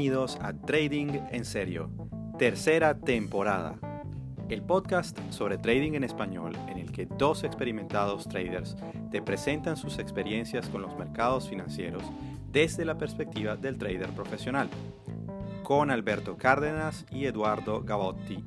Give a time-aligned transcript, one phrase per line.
[0.00, 1.90] Bienvenidos a Trading en Serio,
[2.38, 3.78] tercera temporada.
[4.48, 8.78] El podcast sobre trading en español en el que dos experimentados traders
[9.10, 12.02] te presentan sus experiencias con los mercados financieros
[12.50, 14.70] desde la perspectiva del trader profesional,
[15.62, 18.42] con Alberto Cárdenas y Eduardo Gavotti.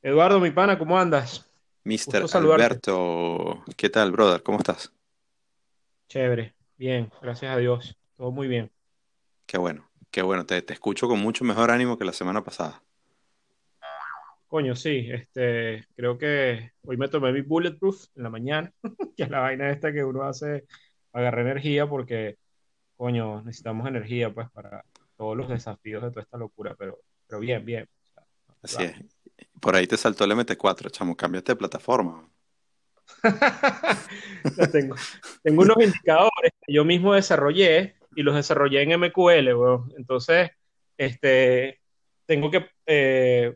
[0.00, 1.50] Eduardo, mi pana, ¿cómo andas?
[1.84, 2.24] Mr.
[2.32, 4.42] Alberto, ¿qué tal, brother?
[4.42, 4.90] ¿Cómo estás?
[6.12, 8.70] Chévere, bien, gracias a Dios, todo muy bien.
[9.46, 12.82] Qué bueno, qué bueno, te, escucho con mucho mejor ánimo que la semana pasada.
[14.46, 18.70] Coño, sí, este, creo que hoy me tomé mi Bulletproof en la mañana,
[19.16, 20.66] que es la vaina esta que uno hace
[21.14, 22.36] agarrar energía porque,
[22.98, 24.84] coño, necesitamos energía pues para
[25.16, 27.88] todos los desafíos de toda esta locura, pero, pero bien, bien.
[28.60, 28.96] Así es.
[29.58, 32.28] Por ahí te saltó el MT4, chamo, cambiaste de plataforma.
[34.72, 34.96] tengo.
[35.42, 39.48] tengo unos indicadores que yo mismo desarrollé y los desarrollé en MQL,
[39.96, 40.50] Entonces,
[40.96, 41.80] este,
[42.26, 43.54] tengo que eh,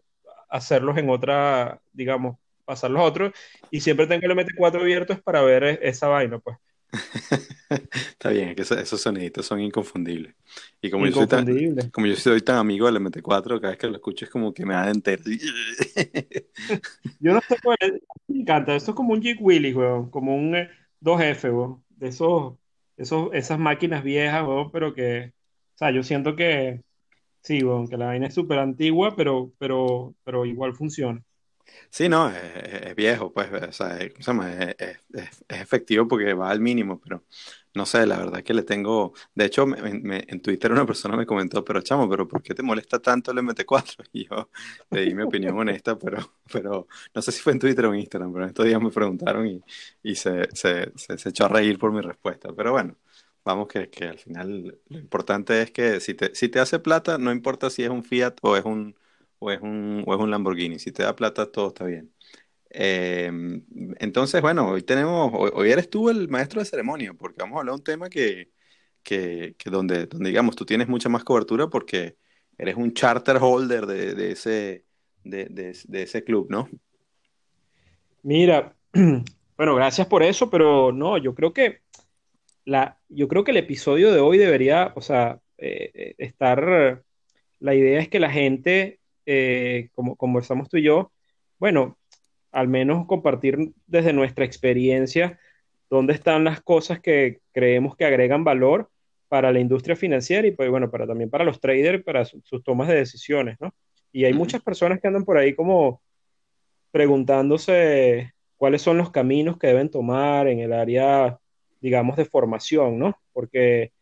[0.48, 3.33] hacerlos en otra, digamos, pasarlos a otros
[3.71, 6.57] y siempre tengo el MT4 abierto para ver e-, esa vaina, pues.
[7.92, 10.34] Está bien, que esos, soniditos son inconfundibles.
[10.81, 11.47] Y como, Yo soy tan,
[11.91, 14.64] como yo soy tan amigo del MT4, cada vez que lo escucho es como que
[14.64, 15.25] me da entero.
[17.20, 17.92] yo no sé cuál es,
[18.29, 18.74] me encanta.
[18.74, 20.52] Esto es como un Jig Willy, weón, como un
[21.01, 22.55] 2F, eh, weón, de esos,
[22.96, 25.33] esos, esas máquinas viejas, weón, pero que,
[25.74, 26.83] o sea, yo siento que
[27.42, 31.23] sí, weón, que la vaina es súper antigua, pero, pero, pero igual funciona.
[31.91, 34.11] Sí, no, es, viejo, pues, o sea, es,
[35.49, 37.25] efectivo porque va al mínimo, pero
[37.75, 41.65] no sé, la verdad que le tengo, de hecho, en Twitter una persona me comentó,
[41.65, 44.09] pero chamo, pero ¿por qué te molesta tanto el MT4?
[44.13, 44.51] Y yo
[44.91, 48.01] le di mi opinión honesta, pero, pero no sé si fue en Twitter o en
[48.01, 49.47] Instagram, pero en estos días me preguntaron
[50.03, 50.93] y, se, se,
[51.29, 52.97] echó a reír por mi respuesta, pero bueno.
[53.45, 57.17] Vamos, que, que al final lo importante es que si te, si te hace plata,
[57.17, 58.97] no importa si es un Fiat o es un,
[59.46, 60.79] o es un, o es un Lamborghini.
[60.79, 62.12] Si te da plata, todo está bien.
[62.70, 63.64] Em,
[64.01, 67.74] entonces, bueno, hoy tenemos, hoy, eres tú el maestro de ceremonia, porque vamos a hablar
[67.74, 68.51] de un tema que,
[69.02, 72.17] que, que donde, donde, digamos, tú tienes mucha más cobertura porque
[72.58, 74.85] eres un charter holder de, de ese,
[75.23, 76.68] de, de, ese club, ¿no?
[78.23, 78.74] Mira,
[79.56, 81.83] bueno, gracias por eso, pero no, yo creo que
[82.64, 87.05] la, yo creo que el episodio de hoy debería, o sea, eh, eh, estar,
[87.61, 91.13] la idea es que la gente eh, como conversamos tú y yo,
[91.59, 91.98] bueno,
[92.53, 95.39] al menos compartir desde nuestra experiencia
[95.91, 98.91] dónde están las cosas que creemos que agregan valor
[99.29, 102.89] para la industria financiera y pues bueno, para también para los traders, para sus tomas
[102.89, 103.75] de decisiones, ¿no?
[104.13, 106.01] Y hay muchas personas que andan por ahí como
[106.91, 111.39] preguntándose cuáles son los caminos que deben tomar en el área,
[111.81, 113.19] digamos, de formación, ¿no?
[113.33, 113.92] Porque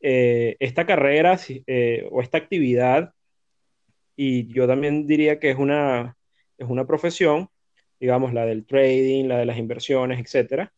[0.00, 3.12] eh, esta carrera eh, o esta actividad
[4.16, 6.16] y yo también diría que es una,
[6.58, 7.48] es una profesión,
[7.98, 10.72] digamos, la del trading, la de las inversiones, etcétera,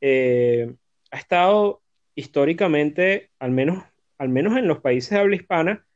[0.00, 0.74] eh,
[1.10, 1.82] ha estado
[2.14, 3.84] históricamente, al menos,
[4.18, 5.86] al menos en los países de habla hispana,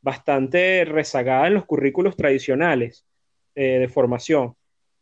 [0.00, 3.06] bastante rezagada en los currículos tradicionales
[3.54, 4.54] eh, de formación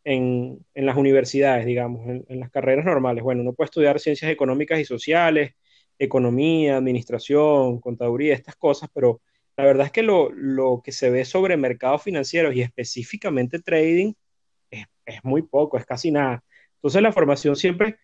[0.04, 3.24] en, en, las universidades, digamos, en, en, las carreras normales.
[3.24, 5.54] Bueno, uno puede estudiar ciencias económicas y sociales,
[5.98, 9.20] economía, administración, contaduría, estas cosas, pero
[9.56, 14.14] la verdad es que lo, que se ve sobre mercados financieros y específicamente trading
[14.70, 14.86] es,
[15.24, 16.42] muy poco, es casi nada.
[16.76, 17.98] Entonces la formación siempre,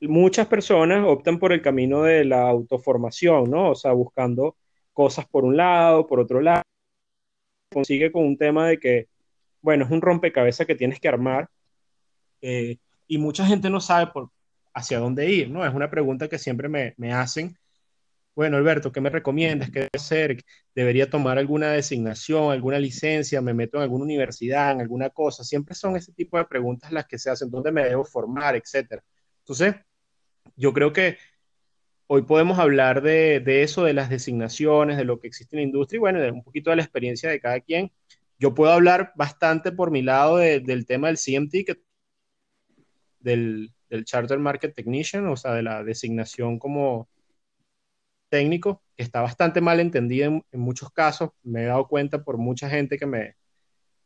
[0.00, 3.70] muchas personas optan por el camino de la autoformación, ¿no?
[3.70, 4.56] O sea, buscando
[4.92, 6.62] cosas por un lado, por otro lado.
[7.72, 9.08] Consigue con un tema de que,
[9.62, 11.48] bueno, es un rompecabezas que tienes que armar
[12.42, 14.30] eh, y mucha gente no sabe por,
[14.74, 15.64] hacia dónde ir, ¿no?
[15.64, 17.56] Es una pregunta que siempre me, me hacen
[18.34, 19.70] bueno, Alberto, ¿qué me recomiendas?
[19.70, 20.42] ¿Qué debo hacer?
[20.74, 23.42] ¿Debería tomar alguna designación, alguna licencia?
[23.42, 25.44] ¿Me meto en alguna universidad, en alguna cosa?
[25.44, 29.02] Siempre son ese tipo de preguntas las que se hacen, ¿dónde me debo formar, etcétera?
[29.40, 29.74] Entonces,
[30.56, 31.18] yo creo que
[32.06, 35.98] hoy podemos hablar de, eso, de las designaciones, de lo que existe en la industria
[35.98, 37.92] y bueno, de un poquito de la experiencia de cada quien.
[38.38, 41.82] Yo puedo hablar bastante por mi lado de, del tema del CMT, que,
[43.20, 43.70] del
[44.04, 47.08] Charter Market Technician, o sea, de la designación como
[48.32, 51.30] técnico, que está bastante mal entendida en, en muchos casos.
[51.42, 53.36] Me he dado cuenta por mucha gente que me,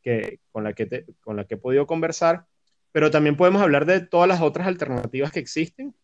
[0.03, 2.45] que, con, la que te, con la que he podido conversar,
[2.91, 5.95] pero también podemos hablar de todas las otras alternativas que existen,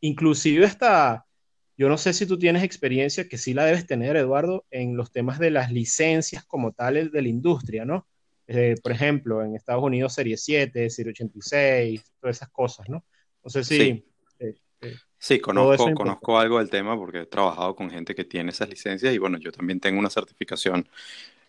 [0.00, 1.26] inclusive hasta,
[1.76, 5.12] yo no sé si tú tienes experiencia, que sí la debes tener, Eduardo, en los
[5.12, 8.06] temas de las licencias como tales de la industria, ¿no?
[8.46, 13.04] Eh, por ejemplo, en Estados Unidos Serie 7, Serie 86, todas esas cosas, ¿no?
[13.44, 13.76] No sé si...
[13.76, 14.11] Sí.
[15.18, 19.14] Sí, conozco, conozco algo del tema porque he trabajado con gente que tiene esas licencias
[19.14, 20.88] y bueno, yo también tengo una certificación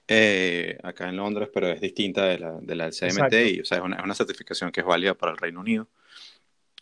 [0.08, 3.66] eh, acá en Londres, pero es distinta de la, de la del CMT y o
[3.66, 5.88] sea, es una, es una, certificación que es válida para el Reino Unido.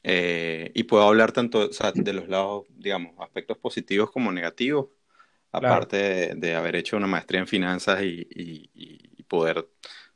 [0.04, 4.88] Eh, y puedo hablar tanto o sea, de los lados, digamos, aspectos positivos como negativos,
[5.52, 6.40] aparte claro.
[6.42, 9.68] de, de, haber hecho una maestría en finanzas y, y, y poder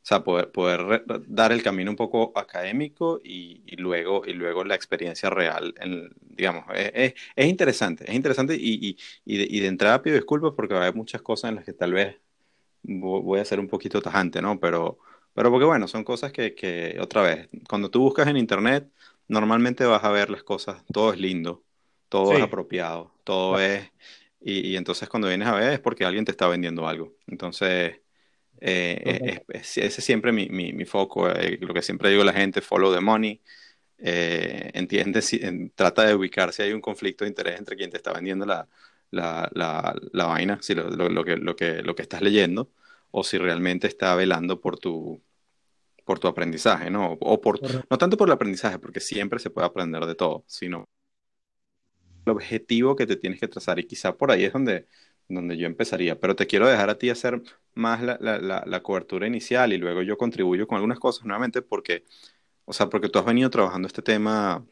[0.06, 4.64] o sea, poder, poder dar el camino un poco académico y, y, luego, y luego
[4.64, 9.60] la experiencia real, en, digamos, es, es, es, interesante, es interesante y, y, de, y
[9.62, 12.18] de entrada pido disculpas porque haber muchas cosas en las que tal vez
[12.84, 14.60] voy a ser un poquito tajante, ¿no?
[14.60, 15.00] Pero,
[15.34, 18.88] pero porque bueno, son cosas que, que, otra vez, cuando tú buscas en internet,
[19.28, 21.64] normalmente vas a ver las cosas, todo es lindo,
[22.10, 22.38] todo sí.
[22.38, 23.74] es apropiado, todo claro.
[23.74, 23.92] es...
[24.40, 27.16] Y, y, entonces cuando vienes a ver es porque alguien te está vendiendo algo.
[27.26, 28.02] Entonces,
[28.62, 32.22] eh, es, es, ese es siempre mi, mi, mi foco, eh, lo que siempre digo
[32.24, 33.42] a la gente, follow the money.
[33.98, 37.90] Eh, entiende, si, en, trata de ubicar si hay un conflicto de interés entre quien
[37.90, 38.68] te está vendiendo la,
[39.12, 42.72] la, la, la vaina, si lo, lo, lo, que, lo, que, lo que estás leyendo,
[43.12, 45.22] o si realmente está velando por tu,
[46.06, 47.14] por tu aprendizaje, ¿no?
[47.14, 47.60] O por,
[47.90, 50.88] no tanto por el aprendizaje, porque siempre se puede aprender de todo, sino
[52.26, 53.80] el objetivo que te tienes que trazar.
[53.80, 54.88] Y quizá por ahí es donde,
[55.28, 56.20] donde yo empezaría.
[56.20, 57.42] Pero te quiero dejar a ti hacer
[57.74, 61.62] más la, la, la, la cobertura inicial y luego yo contribuyo con algunas cosas nuevamente
[61.62, 62.04] porque,
[62.66, 64.66] o sea, porque tú has venido trabajando este tema,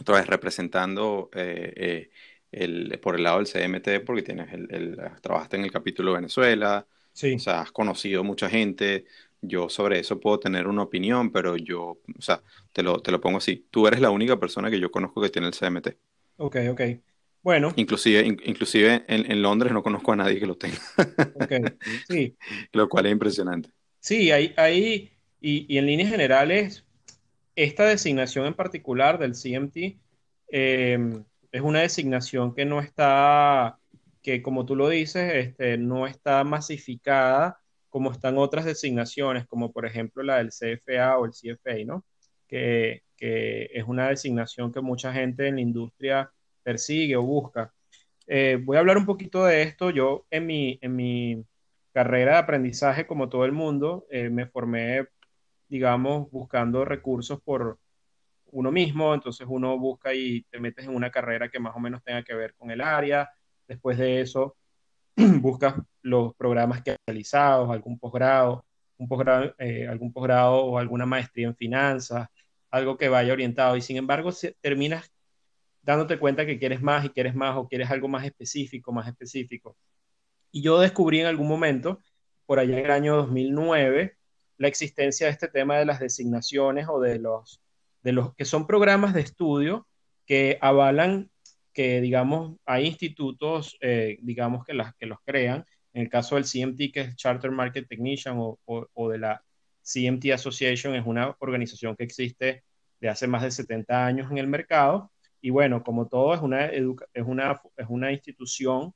[0.00, 2.10] otra vez representando eh, eh,
[2.52, 6.86] el, por el lado del CMT, porque tienes el, el, trabajaste en el capítulo Venezuela,
[7.12, 7.36] sí.
[7.36, 9.06] o sea, has conocido mucha gente.
[9.40, 12.42] Yo sobre eso puedo tener una opinión, pero yo, o sea,
[12.72, 13.66] te lo, te lo pongo así.
[13.70, 15.98] Tú eres la única persona que yo conozco que tiene el CMT.
[16.36, 16.80] Ok, ok.
[17.44, 17.74] Bueno.
[17.76, 20.78] Inclusive, in, inclusive en, en, Londres no conozco a nadie que lo tenga.
[21.34, 21.62] okay.
[22.08, 22.36] sí.
[22.72, 23.68] Lo cual es impresionante.
[24.00, 25.12] Sí, hay, hay
[25.42, 26.86] y, y, en líneas generales,
[27.54, 29.76] esta designación en particular del CMT
[30.50, 30.98] eh,
[31.52, 33.78] es una designación que no está,
[34.22, 37.60] que como tú lo dices, este, no está masificada
[37.90, 42.06] como están otras designaciones, como por ejemplo la del CFA o el CFA, ¿no?
[42.48, 46.32] Que, que es una designación que mucha gente en la industria
[46.64, 47.72] persigue o busca.
[48.26, 49.90] Eh, voy a hablar un poquito de esto.
[49.90, 51.44] Yo en mi, en mi
[51.92, 55.06] carrera de aprendizaje, como todo el mundo, eh, me formé,
[55.68, 57.78] digamos, buscando recursos por,
[58.54, 62.02] uno mismo, entonces uno busca y te metes en una carrera que más o menos
[62.04, 63.30] tenga que ver con el área.
[63.66, 64.56] Después de eso,
[65.16, 68.64] buscas los programas que has realizado, algún posgrado,
[68.98, 72.28] un posgrado, eh, algún posgrado o alguna maestría en finanzas,
[72.70, 73.76] algo que vaya orientado.
[73.76, 75.10] Y sin embargo, terminas
[75.84, 79.76] dándote cuenta que quieres más y quieres más o quieres algo más específico, más específico.
[80.50, 82.00] Y yo descubrí en algún momento,
[82.46, 84.16] por allá en el año 2009,
[84.58, 87.60] la existencia de este tema de las designaciones o de los
[88.04, 89.88] de los que son programas de estudio
[90.26, 91.30] que avalan
[91.72, 95.64] que, digamos, hay institutos, eh, digamos, que, las, que los crean.
[95.92, 99.44] En el caso del CMT, que es Charter Market Technician, o, o, o, de la
[99.82, 102.62] CMT Association, es una organización que existe
[103.00, 105.10] de hace más de 70 años en el mercado.
[105.44, 106.82] Y bueno, como todo, es una, es
[107.26, 108.94] una, es una institución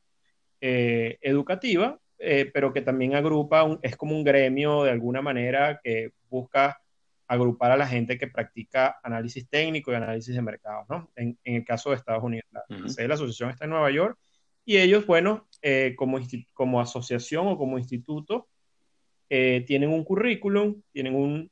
[0.62, 5.78] eh, educativa, eh, pero que también agrupa, un, es como un gremio de alguna manera
[5.84, 6.80] que busca
[7.26, 11.10] agrupar a la gente que practica análisis técnico y análisis de mercados, ¿no?
[11.16, 12.46] En, en el caso de Estados Unidos.
[12.50, 13.06] La, uh -huh.
[13.06, 14.18] la asociación está en Nueva York
[14.64, 16.18] y ellos, bueno, eh, como,
[16.54, 18.48] como asociación o como instituto,
[19.28, 21.50] eh, tienen un currículum, tienen un,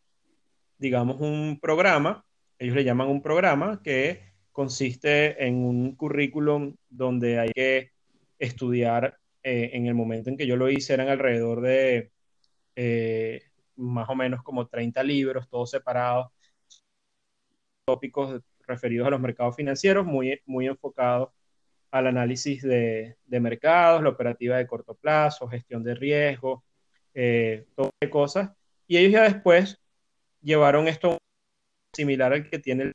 [0.79, 2.25] digamos, un programa,
[2.59, 7.93] ellos le llaman un programa que consiste en un currículum donde hay que
[8.39, 12.11] estudiar, eh, en el momento en que yo lo hice, eran alrededor de
[12.75, 13.43] eh,
[13.77, 16.29] más o menos como 30 libros, todos separados,
[17.85, 21.29] tópicos referidos a los mercados financieros, muy, muy enfocados
[21.91, 26.65] al análisis de, de mercados, la operativa de corto plazo, gestión de riesgo,
[27.13, 28.53] eh, todo de cosas.
[28.87, 29.79] Y ellos ya después
[30.41, 31.19] llevaron esto
[31.93, 32.93] similar al que tiene el,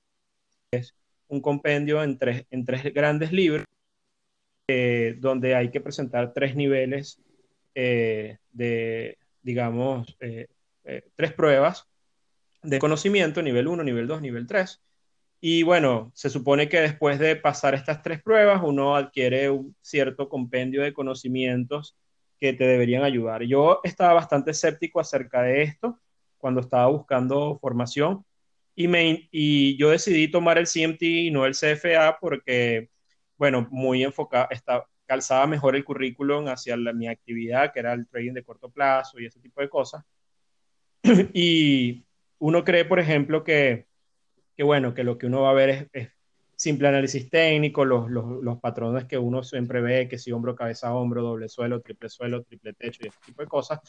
[1.31, 3.65] un compendio en tres, en tres grandes libros,
[4.67, 7.21] eh, donde hay que presentar tres niveles
[7.73, 10.47] eh, de, digamos, eh,
[11.15, 11.87] tres pruebas
[12.61, 14.81] de conocimiento, nivel 1, nivel 2, nivel 3.
[15.39, 20.27] Y bueno, se supone que después de pasar estas tres pruebas, uno adquiere un cierto
[20.29, 21.95] compendio de conocimientos
[22.39, 23.43] que te deberían ayudar.
[23.43, 25.97] Yo estaba bastante escéptico acerca de esto
[26.37, 28.25] cuando estaba buscando formación
[28.75, 32.89] y, me, y yo decidí tomar el CMT y no el CFA porque,
[33.37, 38.33] bueno, muy enfocado, está, calzaba mejor el currículum hacia mi actividad, que era el trading
[38.33, 40.03] de corto plazo y ese tipo de cosas.
[41.33, 42.05] y
[42.39, 43.87] uno cree, por ejemplo, que
[44.55, 46.09] que bueno, que lo que uno va a ver es,
[46.55, 50.93] simple análisis técnico, los, los, los, patrones que uno siempre ve, que si hombro, cabeza,
[50.93, 53.79] hombro, doble suelo, triple suelo, triple techo y ese tipo de cosas.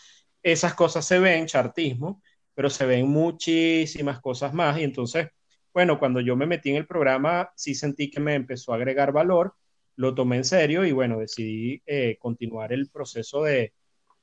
[0.42, 2.22] Esas cosas se ven, chartismo,
[2.54, 4.78] pero se ven muchísimas cosas más.
[4.78, 5.28] Y entonces,
[5.72, 9.12] bueno, cuando yo me metí en el programa, sí sentí que me empezó a agregar
[9.12, 9.54] valor,
[9.96, 13.72] lo tomé en serio y bueno, decidí eh, continuar el proceso de,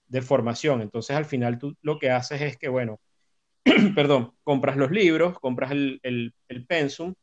[0.09, 0.81] de formación.
[0.81, 2.99] Entonces, al final tú lo que haces es que, bueno,
[3.95, 6.33] perdón, compras los libros, compras el, el,
[6.67, 7.13] pensum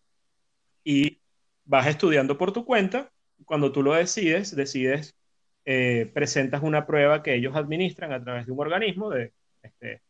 [0.84, 1.20] y
[1.64, 3.12] vas estudiando por tu cuenta.
[3.44, 5.16] Cuando tú lo decides, decides,
[5.64, 9.32] eh, presentas una prueba que ellos administran a través de un organismo, de,
[9.62, 10.02] este,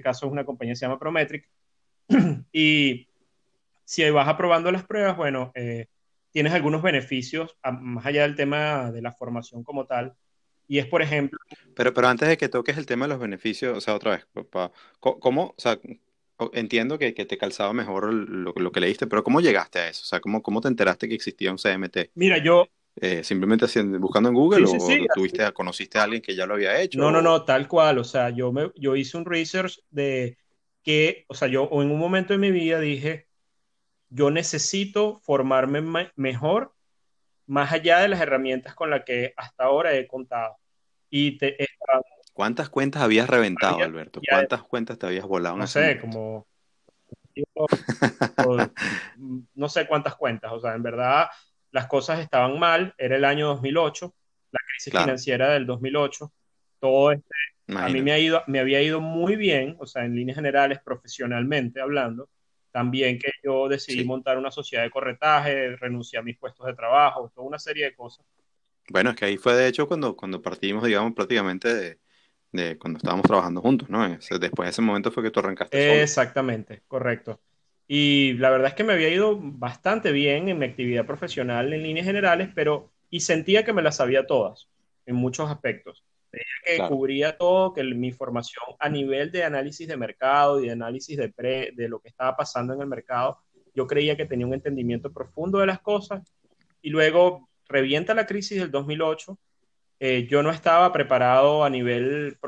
[0.00, 1.46] este caso es una compañía que se llama Prometric,
[2.52, 3.06] y
[3.84, 5.86] si vas aprobando las pruebas, bueno, eh,
[6.30, 10.14] tienes algunos beneficios, más allá del tema de la formación como tal,
[10.66, 11.38] y es, por ejemplo...
[11.74, 14.26] Pero, pero antes de que toques el tema de los beneficios, o sea, otra vez,
[15.00, 15.78] ¿cómo, o sea,
[16.52, 20.02] entiendo que, que te calzaba mejor lo, lo, que leíste, pero ¿cómo llegaste a eso?
[20.02, 22.12] O sea, ¿cómo, cómo te enteraste que existía un CMT?
[22.14, 22.68] Mira, yo...
[23.02, 26.36] Eh, ¿Simplemente haciendo, buscando en Google sí, sí, o sí, tuviste, conociste a alguien que
[26.36, 26.98] ya lo había hecho?
[26.98, 27.98] No, no, no, tal cual.
[27.98, 30.36] O sea, yo, me, yo hice un research de
[30.82, 33.26] que, o sea, yo en un momento de mi vida dije,
[34.10, 36.74] yo necesito formarme mejor
[37.46, 40.56] más allá de las herramientas con las que hasta ahora he contado.
[41.08, 41.56] Y te,
[42.34, 44.20] ¿Cuántas cuentas habías reventado, Alberto?
[44.28, 45.56] ¿Cuántas cuentas te habías volado?
[45.56, 46.46] No sé, como...
[49.54, 51.28] no sé cuántas cuentas, o sea, en verdad
[51.70, 54.14] las cosas estaban mal, era el año 2008,
[54.52, 55.06] la crisis claro.
[55.06, 56.32] financiera del 2008,
[56.78, 57.34] todo este,
[57.68, 60.80] a mí me, ha ido, me había ido muy bien, o sea, en líneas generales,
[60.84, 62.28] profesionalmente hablando,
[62.72, 64.04] también que yo decidí sí.
[64.04, 67.94] montar una sociedad de corretaje, renuncié a mis puestos de trabajo, toda una serie de
[67.94, 68.24] cosas.
[68.88, 71.98] Bueno, es que ahí fue de hecho cuando, cuando partimos, digamos, prácticamente de,
[72.52, 74.08] de cuando estábamos trabajando juntos, ¿no?
[74.08, 75.88] Después de ese momento fue que tú arrancaste.
[75.88, 76.02] Solo.
[76.02, 77.40] Exactamente, correcto.
[77.92, 81.82] Y la verdad es que me había ido bastante bien en mi actividad profesional en
[81.82, 84.68] líneas generales, pero y sentía que me las sabía todas
[85.06, 86.04] en muchos aspectos.
[86.30, 86.88] Que claro.
[86.88, 91.30] cubría todo, que mi formación a nivel de análisis de mercado y de análisis de,
[91.30, 93.40] pre, de lo que estaba pasando en el mercado,
[93.74, 96.22] yo creía que tenía un entendimiento profundo de las cosas.
[96.82, 99.36] Y luego revienta la crisis del 2008.
[99.98, 102.38] Eh, yo no estaba preparado a nivel,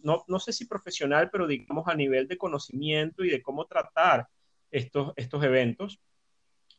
[0.00, 4.28] no, no sé si profesional, pero digamos a nivel de conocimiento y de cómo tratar
[4.72, 6.00] estos, estos eventos.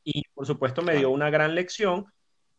[0.04, 2.08] Y por supuesto me dio una gran lección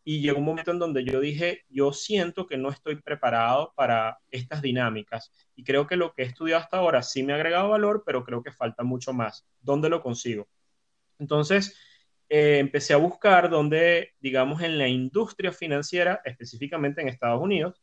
[0.03, 4.19] y llegó un momento en donde yo dije, yo siento que no estoy preparado para
[4.29, 7.69] estas dinámicas y creo que lo que he estudiado hasta ahora sí me ha agregado
[7.69, 9.47] valor, pero creo que falta mucho más.
[9.61, 10.47] ¿Dónde lo consigo?
[11.17, 11.75] Entonces,
[12.29, 17.81] eh, empecé a buscar dónde, digamos, en la industria financiera, específicamente en Estados Unidos,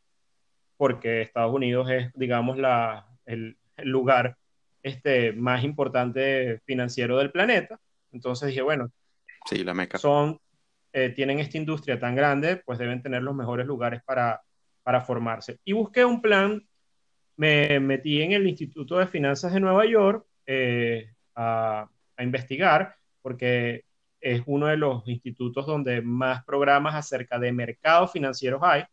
[0.76, 4.38] porque Estados Unidos es, digamos, la, el, el lugar
[4.82, 7.78] este, más importante financiero del planeta.
[8.12, 8.90] Entonces dije, bueno,
[9.46, 9.98] sí, la meca.
[9.98, 10.38] son
[10.92, 14.42] eh, tienen esta industria tan grande, pues deben tener los mejores lugares para,
[14.82, 15.58] para formarse.
[15.64, 16.62] Y busqué un plan,
[17.36, 23.84] me metí en el Instituto de Finanzas de Nueva York eh, a, a, investigar, porque
[24.20, 28.84] es uno de los institutos donde más programas acerca de mercados financieros hay.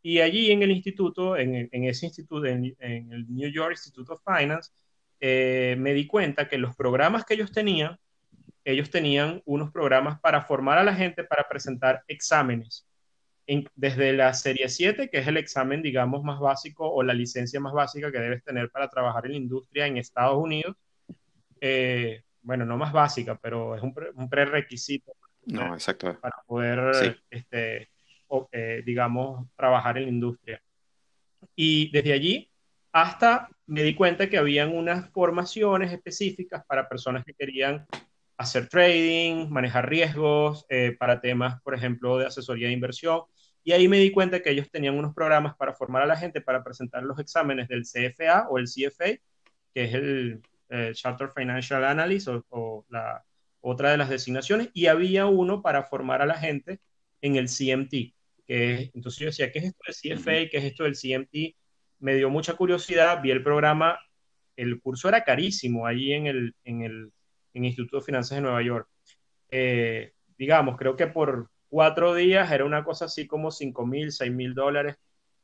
[0.00, 4.10] Y allí en el instituto, en, en ese instituto, en, en, el New York Institute
[4.10, 4.70] of Finance,
[5.20, 7.98] eh, me di cuenta que los programas que ellos tenían
[8.68, 12.86] ellos tenían unos programas para formar a la gente para presentar exámenes.
[13.46, 17.60] En, desde la serie 7, que es el examen, digamos, más básico o la licencia
[17.60, 20.76] más básica que debes tener para trabajar en la industria en Estados Unidos.
[21.62, 25.14] Eh, bueno, no más básica, pero es un, pre, un prerequisito
[25.46, 26.18] no, exacto.
[26.20, 27.16] para poder, sí.
[27.30, 27.88] este,
[28.26, 30.62] o, eh, digamos, trabajar en la industria.
[31.56, 32.52] Y desde allí
[32.92, 37.86] hasta me di cuenta que habían unas formaciones específicas para personas que querían
[38.38, 43.22] hacer trading, manejar riesgos eh, para temas, por ejemplo, de asesoría de inversión.
[43.62, 46.40] Y ahí me di cuenta que ellos tenían unos programas para formar a la gente
[46.40, 49.18] para presentar los exámenes del CFA o el CFA,
[49.74, 53.22] que es el eh, Charter Financial Analyst o, o, la
[53.60, 56.80] otra de las designaciones, y había uno para formar a la gente
[57.20, 58.14] en el CMT,
[58.46, 60.50] que entonces yo decía, ¿qué es esto del CFA?
[60.50, 61.54] ¿Qué es esto del CMT?
[62.00, 63.98] Me dio mucha curiosidad, vi el programa,
[64.56, 67.12] el curso era carísimo allí en el, en el,
[67.54, 68.88] Instituto de Finanzas de Nueva York.
[69.50, 74.32] Eh, digamos, creo que por cuatro días era una cosa así como 5 mil, 6
[74.32, 74.96] mil dólares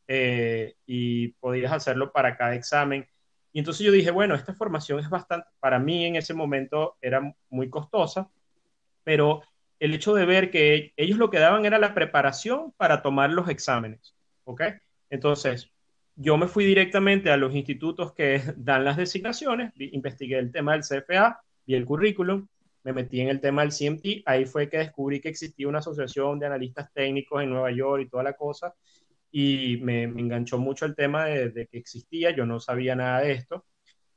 [0.07, 3.05] eh, y podías hacerlo para cada examen.
[3.53, 7.35] Y entonces yo dije, bueno, esta formación es bastante, para mí en ese momento era
[7.51, 8.31] muy costosa,
[9.03, 9.43] pero
[9.79, 13.49] el hecho de ver que ellos lo que daban era la preparación para tomar los
[13.49, 14.63] exámenes, ¿ok?
[15.11, 15.74] Entonces,
[16.17, 20.83] yo me fui directamente a los institutos que dan las designaciones, investigué el tema del
[20.83, 22.47] CFA, vi el currículum,
[22.85, 26.39] me metí en el tema del CMT, ahí fue que descubrí que existía una asociación
[26.39, 28.75] de analistas técnicos en Nueva York y toda la cosa,
[29.31, 33.65] y me, enganchó mucho el tema de, que existía, yo no sabía nada de esto,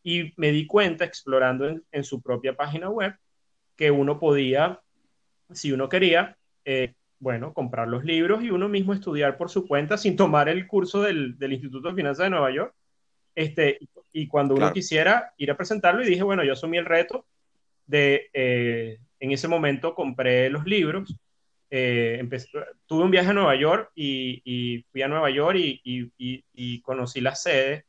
[0.04, 3.16] y me di cuenta explorando en, su propia página web
[3.76, 4.82] que uno podía,
[5.52, 9.98] si uno quería, eh, bueno, comprar los libros y uno mismo estudiar por su cuenta
[9.98, 12.74] sin tomar el curso del, del Instituto de Finanzas de Nueva York.
[13.36, 13.80] Este,
[14.12, 17.26] y cuando uno quisiera ir a presentarlo, y dije, bueno, yo asumí el reto,
[17.86, 21.16] de, eh, en ese momento compré los libros,
[21.70, 22.28] eh,
[22.86, 27.36] tuve un viaje a Nueva York y, fui a Nueva York y, y, conocí la
[27.36, 27.86] sede,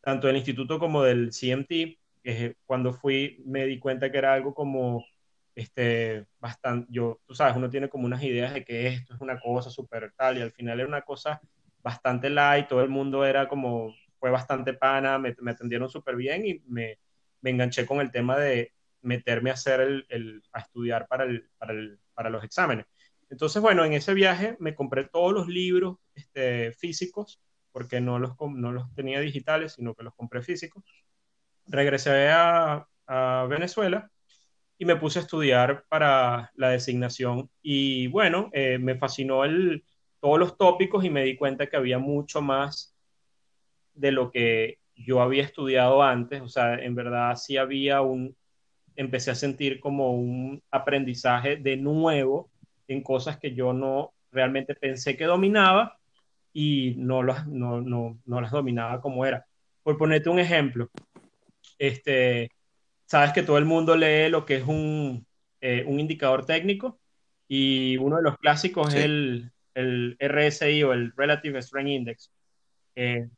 [0.00, 4.54] tanto del instituto como del CMT, que cuando fui me di cuenta que era algo
[4.54, 5.04] como,
[5.58, 9.40] este, bastante, yo, tú sabes, uno tiene como unas ideas de que esto es una
[9.40, 11.40] cosa súper tal, y al final era una cosa
[11.82, 16.46] bastante light, todo el mundo era como, fue bastante pana, me, me atendieron súper bien
[16.46, 17.00] y me,
[17.40, 18.72] me enganché con el tema de,
[19.02, 22.86] meterme a hacer el, a estudiar para, el, para, el, para, los exámenes.
[23.30, 27.40] Entonces, bueno, en ese viaje me compré todos los libros este, físicos,
[27.72, 30.84] porque no los, no los tenía digitales, sino que los compré físicos.
[31.66, 32.86] Regresé a
[33.48, 34.10] Venezuela
[34.78, 37.50] y me puse a estudiar para la designación.
[37.62, 39.84] Y bueno, eh, me fascinó el,
[40.20, 42.94] todos los tópicos y me di cuenta que había mucho más
[43.94, 46.40] de lo que yo había estudiado antes.
[46.40, 48.36] O sea, en verdad sí había un,
[48.94, 52.50] empecé a sentir como un aprendizaje de nuevo
[52.86, 55.98] en cosas que yo no realmente pensé que dominaba
[56.52, 59.44] y no las, no, no, no las dominaba como era.
[59.82, 60.90] Por ponerte un ejemplo,
[61.78, 62.50] este,
[63.08, 65.26] sabes que todo el mundo lee lo que es un,
[65.60, 67.00] eh, un indicador técnico
[67.48, 72.30] y uno de los clásicos es el, el, RSI o el Relative Strength Index.
[72.94, 73.28] Eh,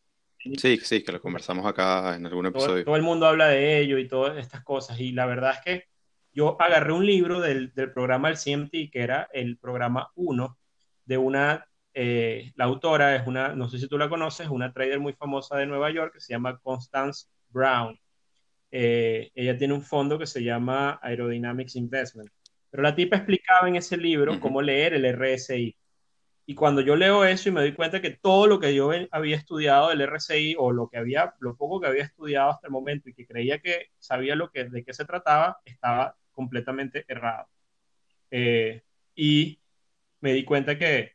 [0.57, 2.85] Sí, sí, que lo conversamos acá en algún episodio.
[2.85, 4.99] Todo, el mundo habla de ello y todas estas cosas.
[4.99, 5.85] Y la verdad es que
[6.33, 10.59] yo agarré un libro del, del programa del CMT, que era el programa 1
[11.05, 15.01] de una, eh, la autora es una, no sé si tú la conoces, una trader
[15.01, 18.01] muy famosa de Nueva York que se llama Constance Brown.
[18.71, 22.31] Eh, ella tiene un fondo que se llama Aerodynamics Investment.
[22.71, 25.77] Pero la tipa explicaba en ese libro cómo leer el RSI.
[26.47, 29.37] Y cuando yo leo eso y me doy cuenta que todo lo que yo había
[29.37, 33.09] estudiado del RCI o lo que había, lo poco que había estudiado hasta el momento
[33.09, 37.47] y que creía que sabía lo que, de qué se trataba, estaba completamente errado.
[38.31, 38.83] Eh,
[39.15, 39.61] y
[40.21, 41.13] me di cuenta que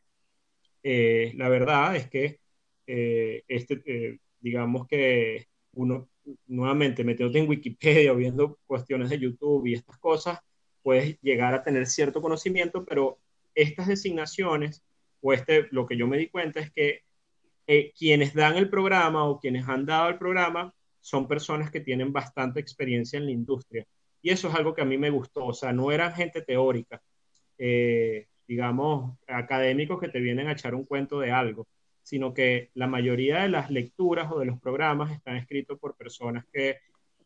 [0.82, 2.40] eh, la verdad es que
[2.86, 6.08] eh, este, digamos que uno
[6.46, 10.38] nuevamente metiéndote en Wikipedia viendo cuestiones de YouTube y estas cosas,
[10.82, 13.18] puedes llegar a tener cierto conocimiento, pero
[13.54, 14.82] estas designaciones
[15.20, 17.02] o este, lo que yo me di cuenta es que
[17.66, 22.12] eh, quienes dan el programa o quienes han dado el programa son personas que tienen
[22.12, 23.86] bastante experiencia en la industria.
[24.22, 27.02] Y eso es algo que a mí me gustó, o sea, no eran gente teórica,
[27.58, 31.66] eh, digamos, académicos que te vienen a echar un cuento de algo,
[32.06, 36.44] sino que la mayoría de las lecturas o de los programas están escritos por personas
[36.52, 36.78] que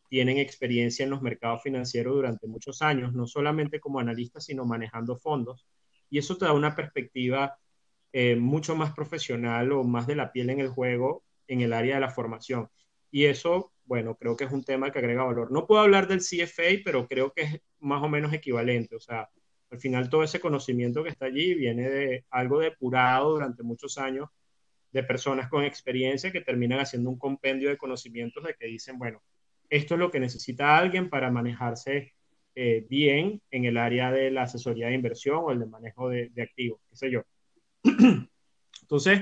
[0.09, 5.17] tienen experiencia en los mercados financieros durante muchos años, no solamente como analistas, sino manejando
[5.17, 5.67] fondos.
[6.09, 7.59] Y eso te da una perspectiva
[8.11, 11.95] eh, mucho más profesional o más de la piel en el juego en el área
[11.95, 12.67] de la formación.
[13.11, 15.51] Y eso, bueno, creo que es un tema que agrega valor.
[15.51, 18.95] No puedo hablar del CFA, pero creo que es más o menos equivalente.
[18.95, 19.29] O sea,
[19.69, 24.27] al final todo ese conocimiento que está allí viene de algo depurado durante muchos años
[24.91, 29.21] de personas con experiencia que terminan haciendo un compendio de conocimientos de que dicen, bueno,
[29.69, 32.13] esto es lo que necesita alguien para manejarse
[32.55, 36.29] eh, bien en el área de la asesoría de inversión o el de manejo de,
[36.41, 37.21] activos, qué sé yo.
[38.81, 39.21] Entonces,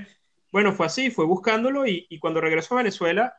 [0.51, 3.35] bueno, fue así, fue buscándolo y, cuando regresó a Venezuela,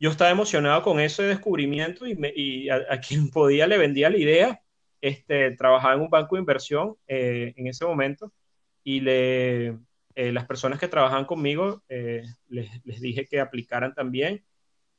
[0.00, 4.60] yo estaba emocionado con ese descubrimiento y, a, quien podía le vendía la idea.
[5.00, 8.32] Este, trabajaba en un banco de inversión eh, en ese momento
[8.82, 9.78] y le,
[10.14, 14.44] eh, las personas que trabajaban conmigo eh, les, dije que aplicaran también.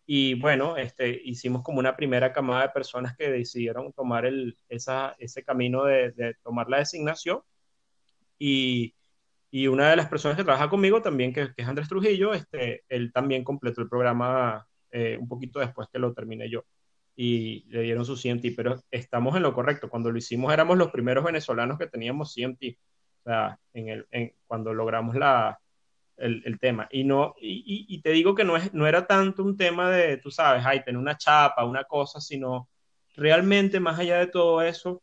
[0.05, 5.15] Y bueno, este, hicimos como una primera camada de personas que decidieron tomar el, esa,
[5.19, 7.41] ese camino de, de tomar la designación.
[8.39, 8.95] Y,
[9.55, 13.13] Y una de las personas que trabaja conmigo también, que, es Andrés Trujillo, este, él
[13.13, 16.65] también completó el programa eh, un poquito después que lo terminé yo.
[17.15, 19.89] Y le dieron su CMT, pero estamos en lo correcto.
[19.89, 22.77] Cuando lo hicimos éramos los primeros venezolanos que teníamos CMT.
[23.25, 25.59] Sea, en el, en, cuando logramos la,
[26.17, 26.87] el, el, tema.
[26.91, 30.17] Y, no, y, y, te digo que no, es, no era tanto un tema de,
[30.17, 32.69] tú sabes, ay, tener una chapa, una cosa, sino
[33.15, 35.01] realmente más allá de todo eso,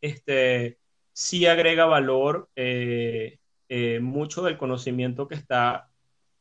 [0.00, 0.78] este,
[1.12, 5.90] sí agrega valor eh, eh, mucho del conocimiento que está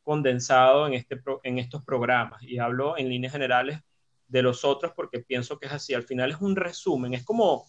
[0.04, 2.44] condensado en, este en estos programas.
[2.44, 3.80] Y hablo en líneas generales
[4.28, 5.94] de los otros porque pienso que es así.
[5.94, 7.66] Al final es un resumen, es como,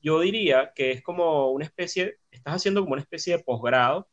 [0.00, 4.08] yo diría que es como una especie, estás haciendo como una especie de posgrado,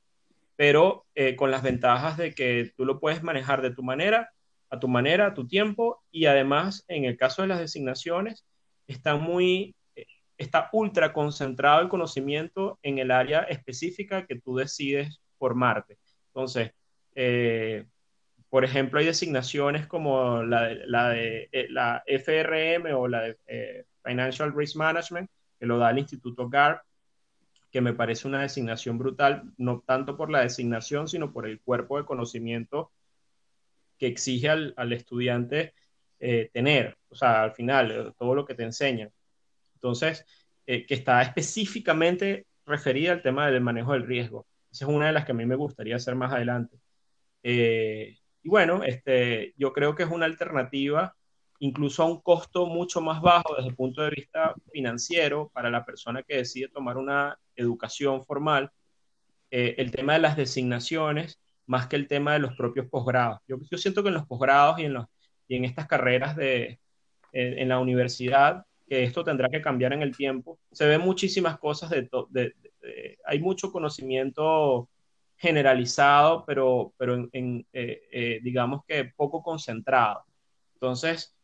[0.56, 4.32] pero eh, con las ventajas de que tú lo puedes manejar de tu manera,
[4.70, 8.46] a tu manera, a tu tiempo, y además, en el caso de las designaciones,
[8.88, 9.76] está muy
[10.38, 15.98] está ultra concentrado el conocimiento en el área específica que tú decides formarte.
[16.28, 16.72] Entonces,
[17.16, 17.86] eh,
[18.50, 23.38] por ejemplo, hay designaciones como la de, la, de, eh, la FRM o la de
[23.48, 26.82] eh, Financial Risk Management, que lo da el Instituto GARP,
[27.72, 31.98] que me parece una designación brutal, no tanto por la designación, sino por el cuerpo
[31.98, 32.92] de conocimiento
[33.98, 35.74] que exige al, al estudiante
[36.54, 36.98] tener.
[37.10, 39.12] O sea, al final, todo lo que te enseñan.
[39.76, 40.26] Entonces,
[40.68, 44.48] eh, que está específicamente referida al tema del manejo del riesgo.
[44.72, 46.80] Esa es una de las que a mí me gustaría hacer más adelante.
[47.44, 51.16] Eh, y bueno, este, yo creo que es una alternativa
[51.60, 55.86] incluso a un costo mucho más bajo desde el punto de vista financiero para la
[55.86, 58.72] persona que decide tomar una educación formal,
[59.52, 63.40] eh, el tema de las designaciones más que el tema de los propios posgrados.
[63.48, 64.98] Yo, yo siento que en los posgrados y en,
[65.48, 66.80] y en estas carreras de,
[67.32, 70.60] en la universidad que esto tendrá que cambiar en el tiempo.
[70.72, 72.54] Se ven muchísimas cosas, de,
[73.26, 74.90] hay mucho conocimiento
[75.38, 80.24] generalizado, pero, pero en, eh, eh, digamos que poco concentrado.
[80.74, 81.35] Entonces...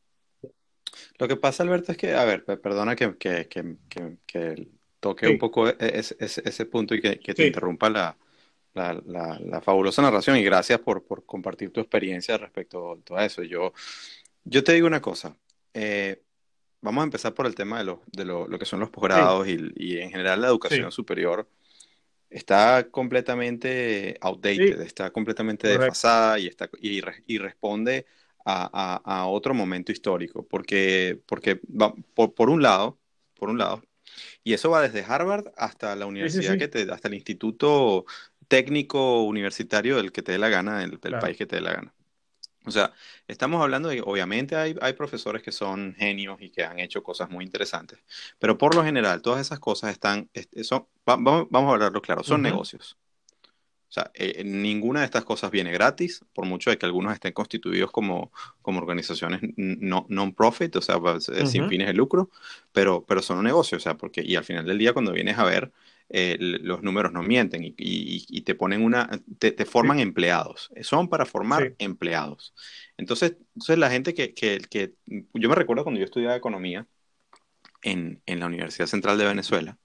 [1.17, 4.67] Lo que pasa, Alberto, es que, a ver, perdona que, que, que,
[4.99, 8.17] toque un poco e, e, ese, ese, punto y que, te interrumpa la,
[8.73, 8.93] la,
[9.39, 13.43] la, fabulosa narración y gracias por, por, compartir tu experiencia respecto a todo eso.
[13.43, 13.73] Yo,
[14.43, 15.35] yo te digo una cosa,
[15.73, 16.21] eh,
[16.81, 19.47] vamos a empezar por el tema de lo, de lo, lo que son los posgrados
[19.47, 21.47] y, y, en general la educación superior
[22.29, 28.05] está completamente outdated, está completamente desfasada y, está, y, y responde
[28.45, 28.69] a,
[29.03, 32.99] a, a, otro momento histórico, porque, porque va, por, por, un lado,
[33.35, 33.83] por un lado,
[34.43, 38.05] y eso va desde Harvard hasta la universidad que te, hasta el instituto
[38.47, 41.73] técnico universitario del que te dé la gana, del, del país que te dé la
[41.73, 41.93] gana.
[42.65, 42.93] O sea,
[43.27, 47.29] estamos hablando de obviamente hay, hay, profesores que son genios y que han hecho cosas
[47.29, 47.99] muy interesantes,
[48.37, 50.29] pero por lo general todas esas cosas están,
[50.61, 52.97] son, vamos, vamos, a hablarlo claro, son negocios.
[53.91, 57.33] O sea, eh, ninguna de estas cosas viene gratis, por mucho de que algunos estén
[57.33, 60.95] constituidos como, como organizaciones no, non-profit, o sea,
[61.33, 62.29] eh, sin fines de lucro,
[62.71, 65.37] pero, pero son un negocio, o sea, porque, y al final del día cuando vienes
[65.37, 65.73] a ver,
[66.07, 71.09] eh, los números no mienten y, y, te ponen una, te, te forman empleados, son
[71.09, 72.53] para formar empleados.
[72.95, 74.93] Entonces, entonces la gente que, que, que,
[75.33, 76.87] yo me recuerdo cuando yo estudiaba economía
[77.81, 79.77] en, en la Universidad Central de Venezuela,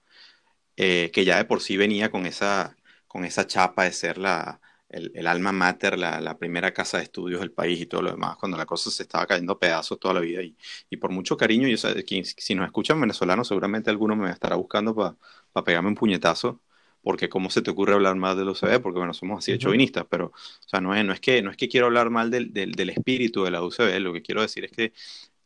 [0.77, 2.76] eh, que ya de por sí venía con esa,
[3.17, 7.03] con esa chapa de ser la, el, el, alma mater, la, la, primera casa de
[7.05, 9.99] estudios del país y todo lo demás, cuando la cosa se estaba cayendo a pedazos
[9.99, 10.43] toda la vida.
[10.43, 10.55] Y,
[10.91, 14.55] y por mucho cariño, yo sé, que, si nos escuchan venezolanos, seguramente alguno me estará
[14.55, 15.15] buscando para
[15.51, 16.61] pa pegarme un puñetazo,
[17.01, 20.05] porque cómo se te ocurre hablar mal del UCB, porque bueno, somos así de chauvinistas,
[20.07, 22.53] pero o sea, no, es, no, es que, no es que quiero hablar mal del,
[22.53, 24.93] del, del espíritu de la UCB, lo que quiero decir es que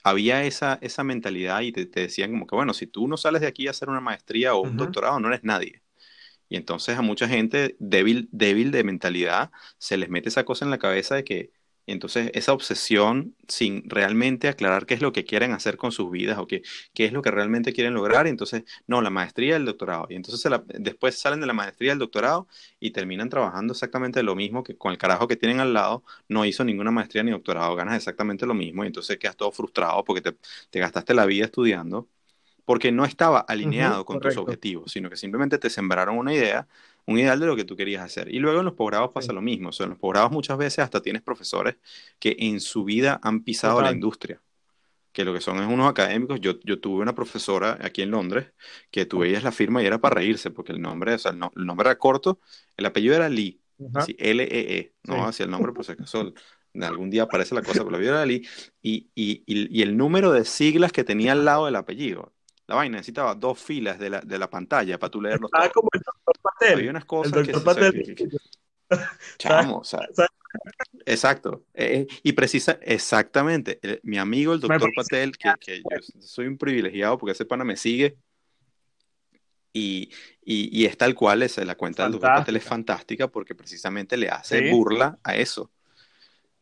[0.03, 3.39] había esa, esa mentalidad y te, te, decían como que, bueno, si tú no sales
[3.39, 4.75] de aquí a hacer una maestría o un uh -huh.
[4.75, 5.80] doctorado, no eres nadie.
[6.51, 10.71] Y entonces a mucha gente débil, débil de mentalidad se les mete esa cosa en
[10.71, 11.51] la cabeza de que
[11.87, 16.37] entonces esa obsesión sin realmente aclarar qué es lo que quieren hacer con sus vidas
[16.39, 16.61] o qué,
[16.93, 18.27] qué es lo que realmente quieren lograr.
[18.27, 20.07] Y entonces, no, la maestría el doctorado.
[20.09, 22.47] Y entonces después salen de la maestría el doctorado
[22.79, 26.03] y terminan trabajando exactamente lo mismo que con el carajo que tienen al lado.
[26.27, 30.03] No hizo ninguna maestría ni doctorado, ganas exactamente lo mismo y entonces quedas todo frustrado
[30.03, 30.37] porque te,
[30.69, 32.07] te gastaste la vida estudiando
[32.65, 34.41] porque no estaba alineado uh -huh, con correcto.
[34.41, 36.67] tus objetivos, sino que simplemente te sembraron una idea,
[37.05, 38.33] un ideal de lo que tú querías hacer.
[38.33, 39.33] Y luego en los posgrados pasa sí.
[39.33, 39.69] lo mismo.
[39.69, 41.75] O sea, en los posgrados muchas veces hasta tienes profesores
[42.19, 43.91] que en su vida han pisado Total.
[43.91, 44.41] la industria.
[45.11, 46.39] Que lo que son es unos académicos.
[46.39, 48.47] Yo, yo tuve una profesora aquí en Londres
[48.91, 51.39] que tú veías la firma y era para reírse, porque el nombre, o sea, el,
[51.39, 52.39] no, el nombre era corto,
[52.77, 53.59] el apellido era Lee,
[53.93, 55.21] así, L-E-E, -E, no sí.
[55.21, 56.33] hacia el nombre, por si acaso
[56.81, 58.47] algún día aparece la cosa, pero la Lee,
[58.81, 62.31] y, y, y, y el número de siglas que tenía al lado del apellido
[62.71, 65.49] la vaina necesitaba dos filas de la, de la pantalla para tú leerlo.
[65.51, 66.77] Ah, como el doctor Patel.
[66.79, 68.03] Había unas cosas el que, doctor sea, Patel.
[68.05, 68.37] que- que-
[69.37, 70.07] chamo, o sea,
[71.05, 71.65] exacto.
[71.73, 76.47] Eh, eh, y precisa, exactamente, eh, mi amigo el doctor Patel, que, que yo soy
[76.47, 78.15] un privilegiado porque ese pana me sigue.
[79.73, 80.09] Y,
[80.45, 84.15] y, y es tal cual, es, la cuenta del doctor Patel es fantástica porque precisamente
[84.15, 84.71] le hace Sí.
[84.71, 85.71] burla a eso.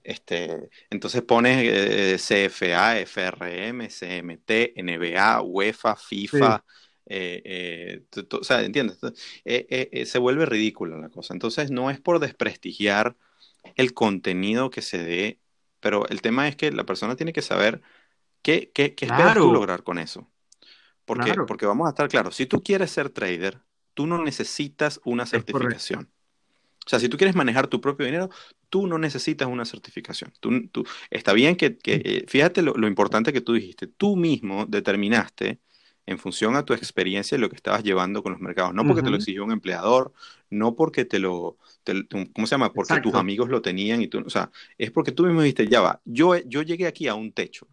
[0.10, 6.66] Este, entonces pones eh, CFA, FRM, CMT, NBA, UEFA, FIFA,
[7.06, 9.00] eh, eh, t- t- o sea, ¿entiendes?
[10.10, 11.34] Se vuelve ridícula la cosa.
[11.34, 13.16] Entonces no es por desprestigiar
[13.76, 15.40] el contenido que se dé,
[15.80, 17.82] pero el tema es que la persona tiene que saber
[18.42, 20.32] qué, qué, qué esperas tú lograr con eso.
[21.06, 21.46] Porque, Claro.
[21.46, 23.60] porque vamos a estar claros, si tú quieres ser trader,
[23.94, 26.12] tú no necesitas una certificación.
[26.86, 28.30] O sea, si tú quieres manejar tu propio dinero,
[28.70, 30.34] tú no necesitas una certificación.
[30.40, 34.16] Tú, tú- está bien que, que, eh, fíjate lo, lo importante que tú dijiste, tú
[34.16, 35.60] mismo determinaste
[36.06, 39.10] en función a tu experiencia lo que estabas llevando con los mercados, no porque te
[39.12, 40.12] lo exigió un empleador,
[40.50, 42.74] no porque te lo, te- ¿cómo se llama?
[42.74, 42.98] Porque Exacto.
[42.98, 46.02] tus amigos lo tenían y tú, o sea, es porque tú mismo dijiste, ya va,
[46.06, 47.68] yo, yo llegué aquí a un techo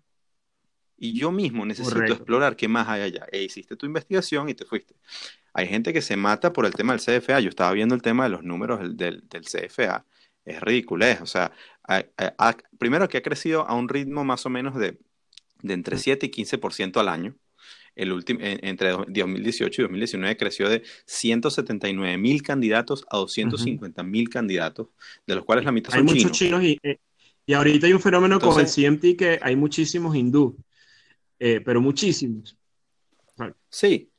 [0.99, 2.15] y yo mismo necesito Correcto.
[2.15, 3.27] explorar qué más hay allá.
[3.33, 4.95] E hiciste tu investigación y te fuiste.
[5.53, 7.41] Hay gente que se mata por el tema del CFA.
[7.41, 10.05] Yo estaba viendo el tema de los números del, del, del CFA.
[10.45, 11.07] Es ridículo.
[11.23, 11.53] O sea,
[11.89, 14.99] a- a- a- primero que ha crecido a un ritmo más o menos de,
[15.63, 17.35] de entre 7 y 15% al año.
[17.95, 24.03] El último, en- entre do- 2018 y 2019 creció de 179 mil candidatos a 250
[24.03, 24.89] mil candidatos,
[25.27, 26.61] de los cuales la mitad Hay son muchos chinos.
[26.61, 26.99] chinos y, eh,
[27.47, 30.57] y ahorita hay un fenómeno con el Entonces- CMT que hay muchísimos hindú,
[31.39, 32.57] eh, pero muchísimos.
[33.71, 34.11] Sí.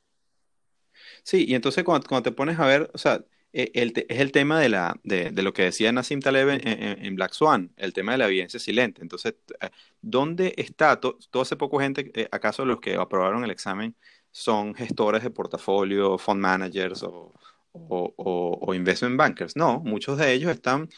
[1.22, 4.20] Sí, y entonces cuando, cuando te pones a ver, o sea, eh, el te- es
[4.20, 7.32] el tema de, la, de, de lo que decía Nassim Taleb en, en- en Black
[7.32, 9.02] Swan, el tema de la evidencia silente.
[9.02, 11.00] Entonces, eh, ¿dónde está?
[11.00, 13.94] To- todo hace poco gente, eh, acaso los que aprobaron el examen
[14.30, 17.32] son gestores de portafolio, fund managers o,
[17.72, 19.56] o, o- o investment bankers?
[19.56, 20.88] No, muchos de ellos están,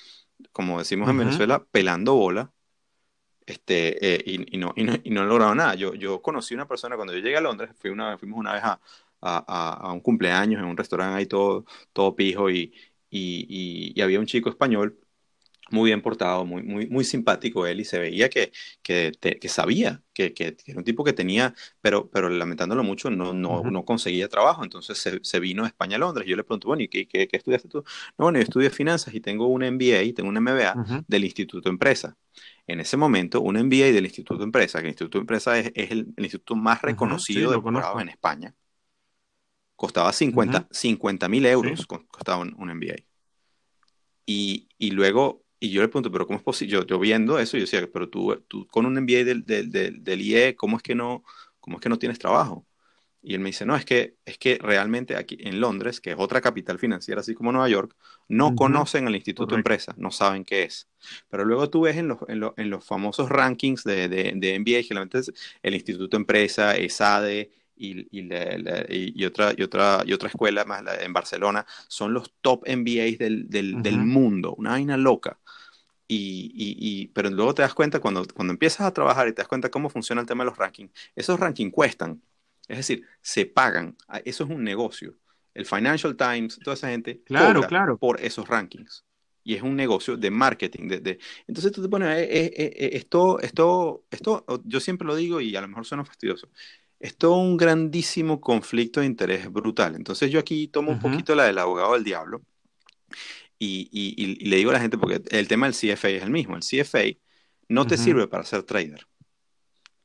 [0.53, 1.19] como decimos en.
[1.19, 2.53] Venezuela, pelando bola
[3.51, 5.75] este, eh, y, y no, y, no, y no he logrado nada.
[5.75, 8.63] Yo, yo conocí una persona cuando yo llegué a Londres, fui una, fuimos una vez
[8.65, 8.81] a,
[9.21, 12.73] a, a- un cumpleaños en un restaurante ahí todo, todo pijo y,
[13.11, 14.99] y, había un chico español
[15.71, 19.49] muy bien portado, muy, muy, muy simpático él y se veía que, que, te- que
[19.49, 23.71] sabía, que, que- era un tipo que tenía, pero, pero lamentándolo mucho, no, no, Ujú.
[23.71, 26.27] no conseguía trabajo, entonces se, se vino a España a Londres.
[26.29, 27.85] Yo le pregunto, bueno, ¿y qué, qué, qué estudiaste tú?
[28.19, 31.05] No, bueno, yo estudié finanzas y tengo un MBA y tengo un MBA Ujú.
[31.07, 32.17] del Instituto Empresa.
[32.67, 36.13] En ese momento, un MBA del Instituto Empresa, que el Instituto Empresa es, es el,
[36.17, 38.55] el instituto más reconocido sí, de lo en España,
[39.77, 41.87] costaba 50 mil euros, Sí.
[42.11, 42.97] costaba un, un MBA.
[44.27, 46.73] Y, y luego, y yo le pregunto, pero ¿cómo es posible?
[46.75, 50.05] Yo, yo viendo eso, yo decía, pero tú, tú con un MBA del, del, del,
[50.05, 51.25] del IE, ¿cómo es que no,
[51.61, 52.67] cómo es que no tienes trabajo?
[53.23, 56.17] Y él me dice, no, es que, es que realmente aquí en Londres, que es
[56.19, 57.95] otra capital financiera, así como Nueva York,
[58.29, 58.55] no Ujú.
[58.55, 59.55] conocen al Instituto Correcto.
[59.55, 60.89] Empresa, no saben qué es.
[61.29, 64.55] Pero luego tú ves en los, en los, en los famosos rankings de, de, de
[64.55, 70.03] MBA, generalmente es el Instituto Empresa, ESADE y, y, la- la- y- otra, y, otra,
[70.07, 74.05] y otra escuela más la- en Barcelona, son los top MBAs del, del, del Ujú.
[74.05, 75.39] mundo, una vaina loca.
[76.09, 79.43] Y, y, y- pero luego te das cuenta, cuando, cuando empiezas a trabajar y te
[79.43, 82.21] das cuenta cómo funciona el tema de los rankings, esos rankings cuestan,
[82.71, 85.17] es decir, se pagan, Ah, eso es un negocio.
[85.55, 87.99] El Financial Times, toda esa gente Claro, cobra claro.
[87.99, 89.05] por esos rankings.
[89.43, 90.89] Y es un negocio de marketing.
[90.89, 95.17] De, de- Entonces tú te pones, eh, eh, eh, esto, esto, esto, yo siempre lo
[95.17, 96.49] digo y a lo mejor suena fastidioso,
[97.01, 99.95] es todo un grandísimo conflicto de interés brutal.
[99.97, 102.43] Entonces yo aquí tomo un poquito la del abogado del diablo
[103.59, 106.23] y, y- y- y le digo a la gente, porque el tema del CFA es
[106.23, 106.57] el mismo.
[106.57, 107.17] El CFA
[107.69, 109.07] no te sirve para ser trader.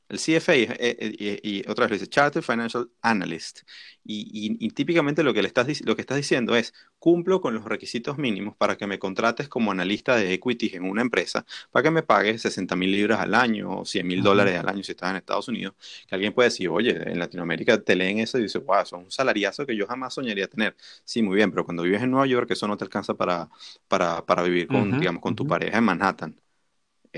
[0.08, 3.60] El CFA, eh, eh, y, otra vez lo dice, Chartered Financial Analyst.
[4.04, 7.54] Y, y- y típicamente lo que, le estás, lo que estás diciendo es, cumplo con
[7.54, 11.82] los requisitos mínimos para que me contrates como analista de equities en una empresa, para
[11.82, 14.92] que me pagues 60 mil libras al año o 100 mil dólares al año si
[14.92, 15.74] estás en Estados Unidos.
[16.06, 19.04] Que alguien puede decir, oye, en Latinoamérica te leen eso y dices, wow, eso es
[19.04, 20.76] un salariazo que yo jamás soñaría tener.
[21.04, 23.48] Sí, muy bien, pero cuando vives en Nueva York, eso no te alcanza para,
[23.88, 26.40] para, para vivir con, digamos, con tu pareja en Manhattan.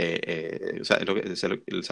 [0.01, 0.21] Eh,
[0.77, 1.43] eh, o sea, es lo que, es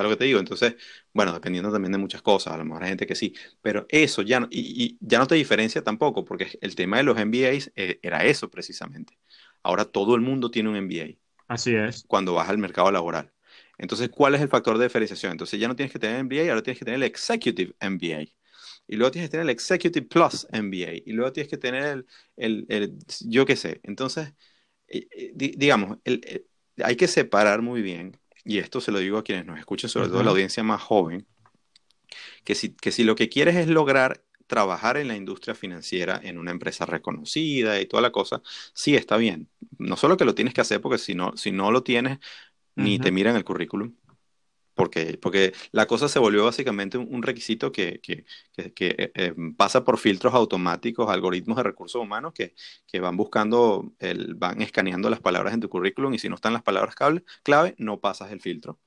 [0.03, 0.39] lo, que te digo.
[0.39, 0.77] Entonces,
[1.13, 4.23] bueno, dependiendo también de muchas cosas, a lo mejor hay gente que sí, pero eso
[4.23, 7.73] ya no, y, y ya no te diferencia tampoco, porque el tema de los MBAs
[7.77, 9.19] eh, era eso precisamente.
[9.63, 11.17] Ahora todo el mundo tiene un MBA
[11.49, 12.07] Así es.
[12.07, 13.33] cuando vas al mercado laboral.
[13.79, 15.33] Entonces, ¿cuál es el factor de diferenciación?
[15.33, 18.21] Entonces, ya no tienes que tener MBA, ahora tienes que tener el Executive MBA.
[18.89, 20.93] Y luego tienes que tener el Executive Plus MBA.
[21.05, 23.81] Y luego tienes que tener el, el, el- yo qué sé.
[23.83, 24.33] Entonces,
[24.89, 26.21] eh, eh, di- digamos, el-
[26.83, 30.09] hay que separar muy bien, y esto se lo digo a quienes nos escuchen, sobre
[30.09, 30.25] todo Ujú.
[30.25, 31.27] la audiencia más joven,
[32.45, 36.39] que si, que si lo que quieres es lograr trabajar en la industria financiera en
[36.39, 38.43] una empresa reconocida y toda la cosa,
[38.75, 39.49] sí está bien.
[39.79, 42.19] No solo que lo tienes que hacer porque si no, si no lo tienes,
[42.77, 43.95] ni te miran el currículum.
[44.77, 48.25] Porque, porque la cosa se volvió básicamente un, requisito que, que,
[48.75, 52.55] que, eh, pasa por filtros automáticos, algoritmos de recursos humanos que,
[53.01, 56.63] van buscando, el, van escaneando las palabras en tu currículum y si no están las
[56.63, 58.79] palabras clave, clave no pasas el filtro.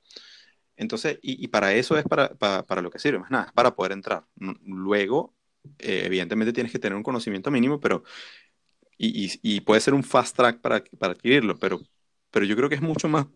[0.77, 3.91] Entonces, y, para eso es para, para, para, lo que sirve, más nada, para poder
[3.91, 4.25] entrar.
[4.63, 5.35] Luego,
[5.79, 8.03] eh, evidentemente tienes que tener un conocimiento mínimo, pero
[8.97, 11.79] y, puede ser un fast track para, adquirirlo, pero,
[12.31, 13.27] pero yo creo que es mucho más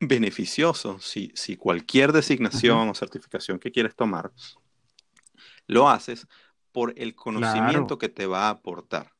[0.00, 4.32] beneficioso si, si cualquier designación o certificación que quieres tomar,
[5.66, 6.26] lo haces
[6.72, 9.12] por el conocimiento que te va a aportar.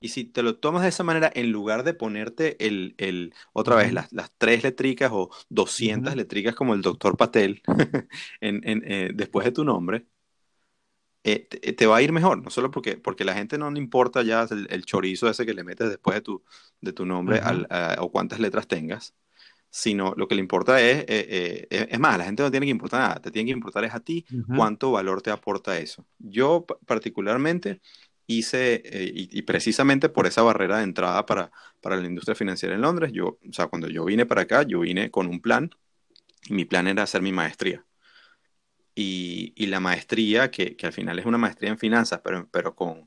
[0.00, 3.74] Y si te lo tomas de esa manera, en lugar de ponerte el, el otra
[3.74, 7.62] vez las, las, tres letricas o 200 letricas como el doctor Patel
[8.40, 10.06] en, en, eh, después de tu nombre,
[11.24, 14.22] eh, te, va a ir mejor, no solo porque, porque la gente no le importa
[14.22, 16.44] ya el, chorizo ese que le metes después de tu,
[16.80, 17.40] de tu nombre
[17.98, 19.14] o cuántas letras tengas,
[19.70, 22.70] sino lo que le importa es, eh, eh, es más, la gente no tiene que
[22.70, 26.06] importar nada, te tiene que importar es a ti cuánto valor te aporta eso.
[26.18, 27.80] Yo particularmente
[28.26, 28.82] hice,
[29.14, 31.50] y, precisamente por esa barrera de entrada para,
[31.80, 34.80] para la industria financiera en Londres, yo, o sea, cuando yo vine para acá, yo
[34.80, 35.70] vine con un plan,
[36.48, 37.84] y mi plan era hacer mi maestría
[39.00, 43.06] y, la maestría, que, al final es una maestría en finanzas, pero, pero con,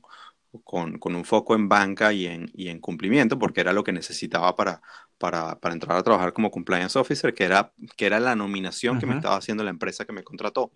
[0.64, 4.54] con, un foco en banca y en, y en, cumplimiento, porque era lo que necesitaba
[4.54, 4.82] para,
[5.18, 9.06] para, para, entrar a trabajar como compliance officer, que era, que era la nominación que
[9.06, 10.72] me estaba haciendo la empresa que me contrató.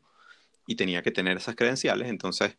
[0.66, 2.58] Y tenía que tener esas credenciales, entonces,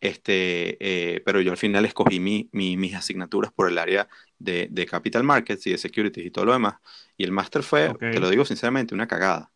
[0.00, 4.86] este, eh, pero yo al final escogí mi, mis asignaturas por el área de, de,
[4.86, 6.74] capital markets y de securities y todo lo demás.
[7.16, 9.50] Y el máster fue, te lo digo sinceramente, una cagada.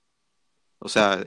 [0.78, 1.26] O sea,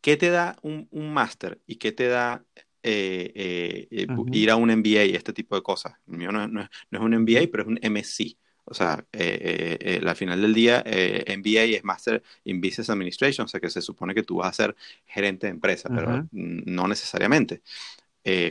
[0.00, 2.44] ¿Qué te da un, un máster y qué te da
[2.82, 5.94] eh, eh, eh, ir a un MBA y este tipo de cosas?
[6.06, 8.36] mío no, no, es un MBA, pero es un MSc.
[8.64, 13.70] O sea, al final del día, MBA es Master in Business Administration, o sea que
[13.70, 17.62] se supone que tú vas a ser gerente de empresa, pero no necesariamente.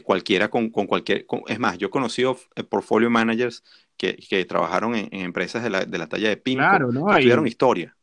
[0.03, 2.35] cualquiera con, con cualquier, es más, yo he conocido
[2.67, 3.63] portfolio managers
[3.95, 7.11] que, que trabajaron en, empresas de la, de la, talla de Pinco, claro, ¿no?
[7.11, 7.96] estudiaron historia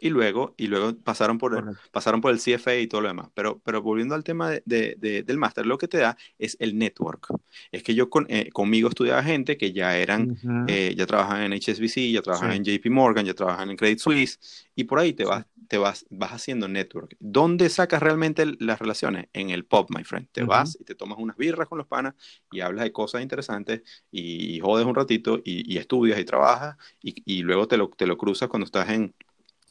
[0.00, 3.28] y luego, y luego pasaron, por el, pasaron por el CFA y todo lo demás.
[3.34, 7.28] Pero, pero volviendo al tema de, del máster, lo que te da es el network.
[7.70, 11.52] Es que yo con, eh, conmigo estudiaba gente que ya eran, eh, ya trabajaban en
[11.52, 15.24] HSBC, ya trabajaban en JP Morgan, ya trabajaban en Credit Suisse, y por ahí te
[15.24, 17.16] vas, te vas, vas haciendo network.
[17.20, 19.26] ¿Dónde sacas realmente las relaciones?
[19.32, 20.28] En el pub, my friend.
[20.32, 22.14] Te vas y te tomas unas birras con los panas
[22.50, 27.42] y hablas de cosas interesantes y, jodes un ratito y, estudias y trabajas y, y
[27.42, 29.14] luego te lo, te lo cruzas cuando estás en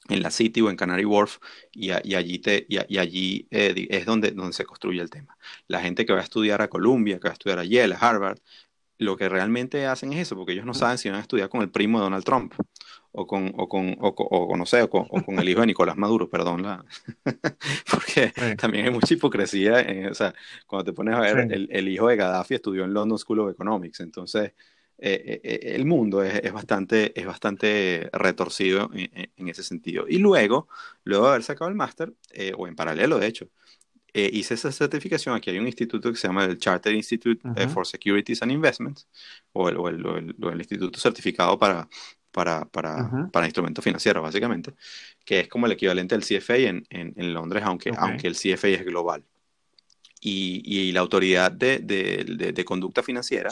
[0.10, 1.38] en la City o en Canary Wharf
[1.72, 5.38] y, allí, te, y, allí eh, es donde, donde se construye el tema.
[5.67, 7.98] La gente que va a estudiar a Columbia, que va a estudiar a Yale, a
[7.98, 8.39] Harvard,
[8.98, 11.62] lo que realmente hacen es eso, porque ellos no saben si van a estudiar con
[11.62, 12.54] el primo de Donald Trump
[13.12, 16.63] o con, o con, o, no sé, o con, el hijo de Nicolás Maduro, perdón,
[16.63, 16.84] la...
[17.91, 20.34] porque también hay mucha hipocresía, o sea,
[20.67, 23.52] cuando te pones a ver, el, el, hijo de Gaddafi estudió en London School of
[23.52, 24.54] Economics, entonces
[25.01, 30.05] eh, eh, el mundo es, bastante, es bastante retorcido en, ese sentido.
[30.07, 30.67] Y luego,
[31.03, 33.49] luego de haber sacado el máster, eh, o en paralelo de hecho,
[34.13, 35.35] hice esa certificación.
[35.35, 39.07] Aquí hay un instituto que se llama el Charter Institute for Securities and Investments,
[39.53, 41.88] o el, el, instituto certificado para,
[42.31, 44.73] para, para, para, instrumentos financieros, básicamente,
[45.23, 48.83] que es como el equivalente al CFA en, en, Londres, aunque, aunque el CFA es
[48.83, 49.23] global
[50.19, 53.49] y, la autoridad de, conducta financiera,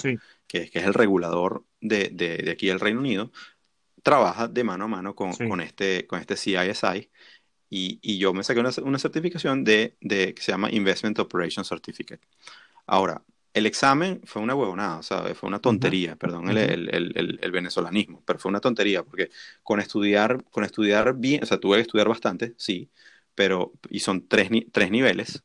[0.47, 3.31] que, es el regulador de, aquí del Reino Unido,
[4.03, 7.09] trabaja de mano a mano con, este, con este CISI.
[7.69, 12.25] Y, yo me saqué una, certificación de, que se llama Investment Operation Certificate.
[12.85, 18.59] Ahora, el examen fue una huevonada, Fue una tontería, perdón el, venezolanismo, pero fue una
[18.59, 19.29] tontería porque
[19.63, 22.89] con estudiar, con estudiar bien, o sea, tuve que estudiar bastante, sí,
[23.35, 25.43] pero, y son tres, tres niveles,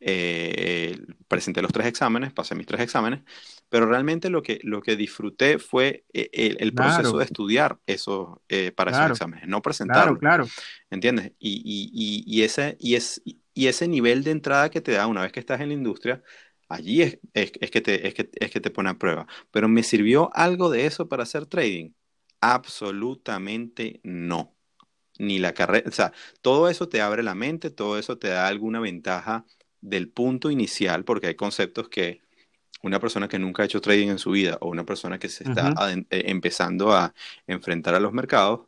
[0.00, 3.20] eh, presenté los tres exámenes, pasé mis tres exámenes,
[3.68, 8.72] pero realmente lo que, lo que disfruté fue eh, el, proceso de estudiar eso eh,
[8.72, 10.18] para esos exámenes, no presentarlo.
[10.18, 10.48] Claro, claro.
[10.90, 11.32] ¿Entiendes?
[11.38, 15.32] Y, y, ese, y, es, y ese nivel de entrada que te da una vez
[15.32, 16.22] que estás en la industria,
[16.68, 19.26] allí es, es, que te, es, que, es que te pone a prueba.
[19.50, 21.90] Pero ¿me sirvió algo de eso para hacer trading?
[22.40, 24.54] Absolutamente no.
[25.18, 28.46] Ni la carrera, o sea, todo eso te abre la mente, todo eso te da
[28.46, 29.44] alguna ventaja
[29.80, 32.20] del punto inicial, porque hay conceptos que
[32.82, 35.44] una persona que nunca ha hecho trading en su vida o una persona que se
[35.44, 37.12] está eh, empezando a
[37.46, 38.60] enfrentar a los mercados,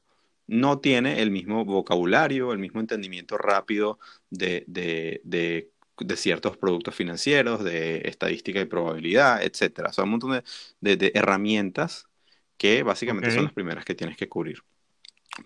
[0.47, 4.01] no tiene el mismo vocabulario, el mismo entendimiento rápido
[4.31, 9.93] de, de ciertos productos financieros, de estadística y probabilidad, etcétera.
[9.93, 10.43] Son un montón
[10.81, 12.09] de, herramientas
[12.57, 14.63] que básicamente son las primeras que tienes que cubrir.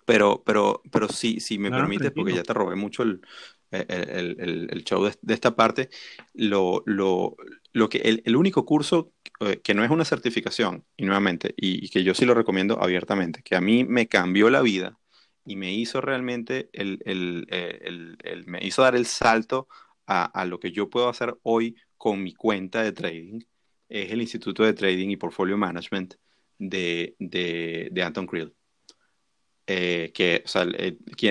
[0.07, 3.21] Pero, pero, pero sí, si me permites, porque ya te robé mucho el,
[3.75, 5.89] el, show de, esta parte,
[6.33, 7.37] lo, lo,
[7.73, 12.05] lo que, el, único curso eh, que no es una certificación, y nuevamente, y, que
[12.05, 14.99] yo sí lo recomiendo abiertamente, que a mí me cambió la vida
[15.45, 19.69] y me hizo realmente, el, el, me hizo dar el salto
[20.07, 23.41] a, a, lo que yo puedo hacer hoy con mi cuenta de trading,
[23.89, 26.15] es el Instituto de Trading y Portfolio Management
[26.59, 28.55] de, de, de Anton Krill.
[29.67, 30.45] Eh, que,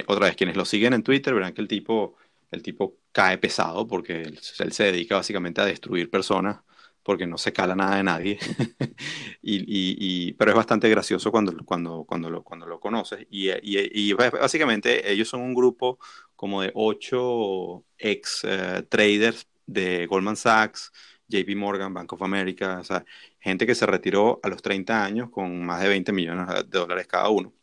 [0.08, 2.16] otra vez, quienes lo siguen en Twitter verán que el tipo
[2.54, 6.62] el tipo cae pesado porque él, se dedica básicamente a destruir personas
[7.04, 8.40] porque no se cala nada de nadie.
[9.42, 13.28] y, pero es bastante gracioso cuando, cuando, cuando, lo, cuando lo conoces.
[13.30, 16.00] Y, básicamente ellos son un grupo
[16.36, 20.92] como de ocho ex eh, traders de Goldman Sachs,
[21.28, 23.06] JP Morgan, Bank of America, o sea,
[23.40, 27.08] gente que se retiró a los 30 años con más de 20 millones de dólares
[27.08, 27.54] cada uno.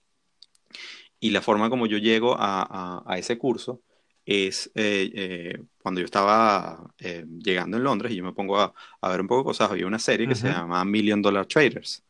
[1.18, 3.82] Y la forma como yo llego a, a ese curso
[4.27, 8.73] es eh, eh, cuando yo estaba eh, llegando en Londres y yo me pongo a,
[9.09, 12.03] ver un poco de cosas, había una serie que se llama Million Dollar Traders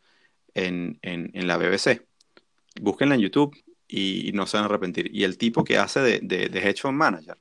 [0.54, 2.04] en, en, la BBC.
[2.80, 3.56] Búsquenla en YouTube
[3.88, 5.10] y, no se van a arrepentir.
[5.14, 7.38] Y el tipo que hace de, de, Hedge Fund Manager,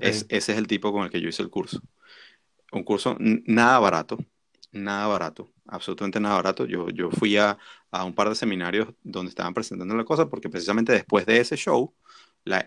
[0.00, 1.80] es, ese es el tipo con el que yo hice el curso.
[2.72, 4.18] Un curso nada barato,
[4.72, 6.66] nada barato, absolutamente nada barato.
[6.66, 7.58] Yo, yo fui a,
[7.90, 11.56] a un par de seminarios donde estaban presentando la cosa porque precisamente después de ese
[11.56, 11.94] show,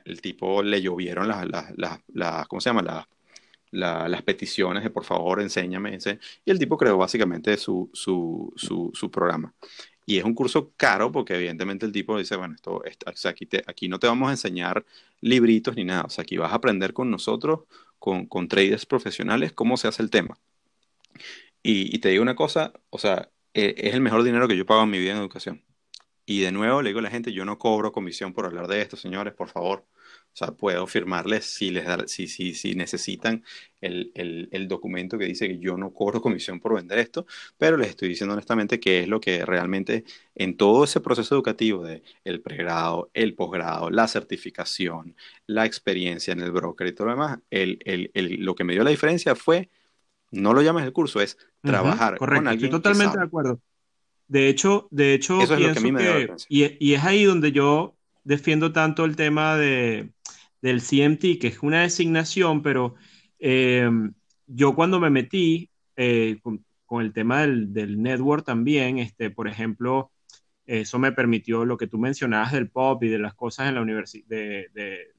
[0.06, 3.08] el tipo le llovieron las, las, ¿cómo se llama?
[3.72, 5.98] las peticiones de por favor, enséñame.
[6.46, 9.54] Y el tipo creó básicamente su, su, su, programa.
[10.06, 12.82] Y es un curso caro porque evidentemente el tipo dice, bueno, esto,
[13.30, 14.86] aquí, aquí no te vamos a enseñar
[15.22, 16.04] libritos ni nada.
[16.04, 17.62] O sea, aquí vas a aprender con nosotros,
[18.00, 20.38] con, con traders profesionales, cómo se hace el tema.
[21.64, 24.84] Y, te digo una cosa, o sea, e, es el mejor dinero que yo pago
[24.84, 25.64] en mi vida en educación.
[26.30, 28.84] Y de nuevo le digo a la gente, yo no cobro comisión por hablar de
[28.84, 29.88] esto, señores, por favor.
[30.32, 33.44] O sea, puedo firmarles si, les da, si, si, si necesitan
[33.82, 37.26] el, el, el, documento que dice que yo no cobro comisión por vender esto,
[37.58, 40.04] pero les estoy diciendo honestamente que es lo que realmente
[40.36, 45.16] en todo ese proceso educativo de el pregrado, el posgrado, la certificación,
[45.48, 47.80] la experiencia en el broker y todo lo demás, el,
[48.14, 49.72] lo que me dio la diferencia fue,
[50.30, 52.66] no lo llames el curso, es trabajar con alguien.
[52.66, 53.60] Estoy totalmente de acuerdo.
[54.30, 59.58] De hecho, de hecho, pienso que, y, es ahí donde yo defiendo tanto el tema
[59.58, 60.12] de,
[60.62, 62.94] del CMT, que es una designación, pero
[63.40, 64.14] em,
[64.46, 66.64] yo cuando me metí eh, con,
[67.02, 70.12] el tema del, del, network también, este, por ejemplo,
[70.68, 73.82] eso me permitió lo que tú mencionabas del pop y de las cosas en la
[73.82, 74.70] universidad, de,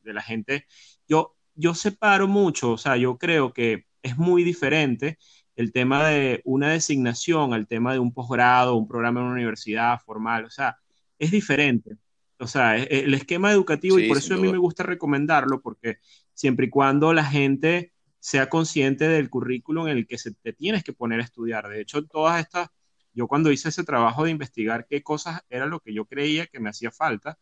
[0.04, 0.66] de, la gente.
[1.08, 5.18] Yo, yo separo mucho, o sea, yo creo que es muy diferente
[5.60, 10.00] el tema de una designación al tema de un posgrado, un programa en una universidad
[10.00, 10.78] formal, o sea,
[11.18, 11.98] es diferente.
[12.38, 15.60] O sea, e, e, el esquema educativo, y por eso a mí me gusta recomendarlo,
[15.60, 15.98] porque
[16.32, 20.82] siempre y cuando la gente sea consciente del currículum en el que se te tienes
[20.82, 21.68] que poner a estudiar.
[21.68, 22.70] De hecho, todas estas,
[23.12, 26.58] yo cuando hice ese trabajo de investigar qué cosas era lo que yo creía que
[26.58, 27.38] me hacía falta,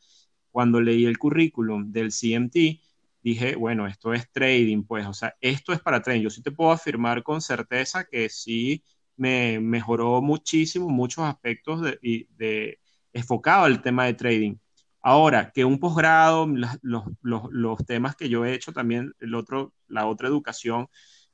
[0.50, 2.80] cuando leí el currículum del CMT,
[3.22, 6.22] dije, bueno, esto es trading, pues, o sea, esto es para trading.
[6.22, 8.82] Yo sí te puedo afirmar con certeza que sí
[9.16, 12.80] me mejoró muchísimo, muchos aspectos de, de
[13.12, 14.56] enfocado al tema de trading.
[15.00, 17.04] Ahora, que un posgrado, los, los,
[17.50, 20.88] los, temas que yo he hecho también, el otro, la otra educación,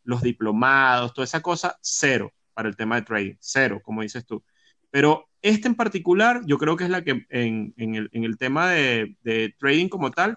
[0.05, 4.45] los diplomados, toda esa cosa, cero para el tema de trading, cero, como dices tú.
[4.91, 8.39] Pero este en particular, yo creo que es la que en, en, el, en el,
[8.39, 10.37] tema de, de, trading como tal,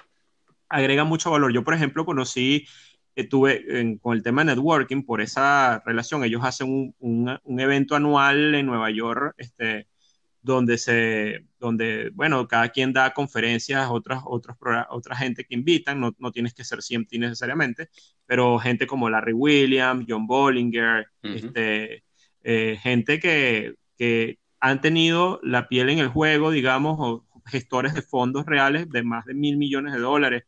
[0.70, 1.53] agrega mucho valor.
[1.53, 2.68] Yo, por ejemplo, conocí,
[3.15, 6.24] estuve con el tema de networking por esa relación.
[6.24, 9.88] Ellos hacen un, un, evento anual en Nueva York, este,
[10.41, 14.57] donde se, donde, bueno, cada quien da conferencias, otras, otros,
[14.89, 17.89] otra gente que invitan, no, no tienes que ser CMT necesariamente,
[18.26, 22.03] pero gente como Larry Williams, John Bollinger, este,
[22.43, 28.01] eh, gente que, que han tenido la piel en el juego, digamos, o gestores de
[28.01, 30.43] fondos reales de más de mil millones de dólares,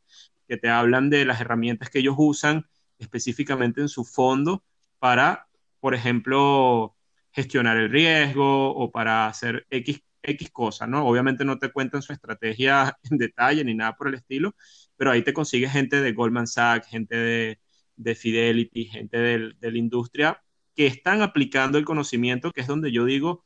[0.50, 2.66] que te hablan de las herramientas que ellos usan
[2.98, 4.64] específicamente en su fondo
[4.98, 5.48] para,
[5.80, 6.96] por ejemplo,
[7.32, 11.06] gestionar el riesgo o para hacer X, X cosas, ¿no?
[11.08, 14.56] Obviamente no te cuentan su estrategia en detalle ni nada por el estilo,
[14.98, 17.60] pero ahí te consigues gente de Goldman Sachs, gente de,
[17.96, 20.44] de Fidelity, gente de, de la industria
[20.76, 23.46] que están aplicando el conocimiento, que es donde yo digo,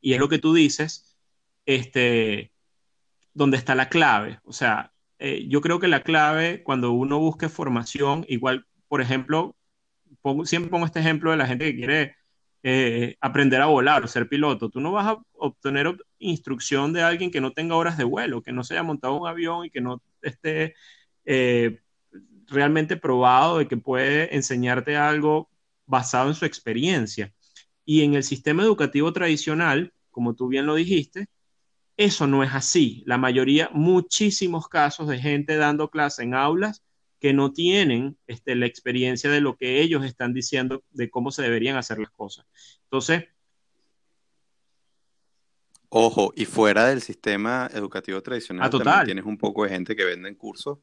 [0.00, 1.18] y es lo que tú dices,
[1.66, 2.52] este,
[3.34, 4.40] donde está la clave.
[4.44, 9.56] O sea, eh, yo creo que la clave cuando uno busque formación, igual, por ejemplo,
[10.44, 12.16] siempre pongo este ejemplo de la gente que quiere
[12.62, 14.70] eh, aprender a volar o ser piloto.
[14.70, 18.52] Tú no vas a obtener instrucción de alguien que no tenga horas de vuelo, que
[18.52, 20.74] no se haya montado un avión y que no esté
[21.26, 21.80] eh,
[22.46, 25.50] realmente probado de que puede enseñarte algo
[25.86, 27.32] basado en su experiencia.
[27.84, 31.28] Y en el sistema educativo tradicional, como tú bien lo dijiste,
[31.96, 33.02] eso no es así.
[33.06, 36.82] La mayoría, muchísimos casos de gente dando clase en aulas
[37.20, 41.42] que no tienen este, la experiencia de lo que ellos están diciendo de cómo se
[41.42, 42.46] deberían hacer las cosas.
[42.84, 43.24] Entonces...
[45.88, 50.04] Ojo, y fuera del sistema educativo tradicional, ah, también tienes un poco de gente que
[50.04, 50.78] venden cursos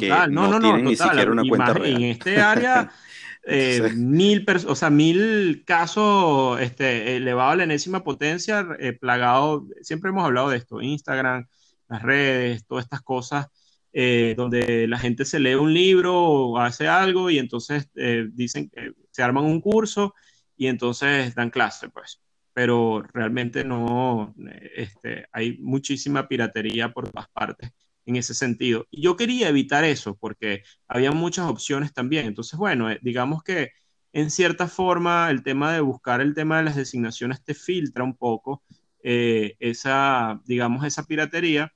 [0.00, 2.90] Total, no, no, no, ni siquiera una cuenta En este área,
[3.46, 10.10] eh, mil, o sea, mil casos este, elevado a la enésima potencia, eh, plagado, siempre
[10.10, 11.46] hemos hablado de esto, Instagram,
[11.88, 13.48] las redes, todas estas cosas,
[13.92, 17.88] eh, donde la gente se lee un libro o hace algo y entonces
[18.32, 20.14] dicen que se arman un curso
[20.56, 22.20] y entonces dan clase, pues.
[22.52, 24.34] Pero realmente no,
[24.74, 27.72] este, hay muchísima piratería por todas partes
[28.06, 28.86] en ese sentido.
[28.90, 32.26] Y yo quería evitar eso porque había muchas opciones también.
[32.26, 33.70] Entonces, bueno, eh, digamos que
[34.12, 38.16] en cierta forma el tema de buscar el tema de las designaciones te filtra un
[38.16, 38.62] poco
[39.02, 41.72] eh, esa, digamos, esa piratería.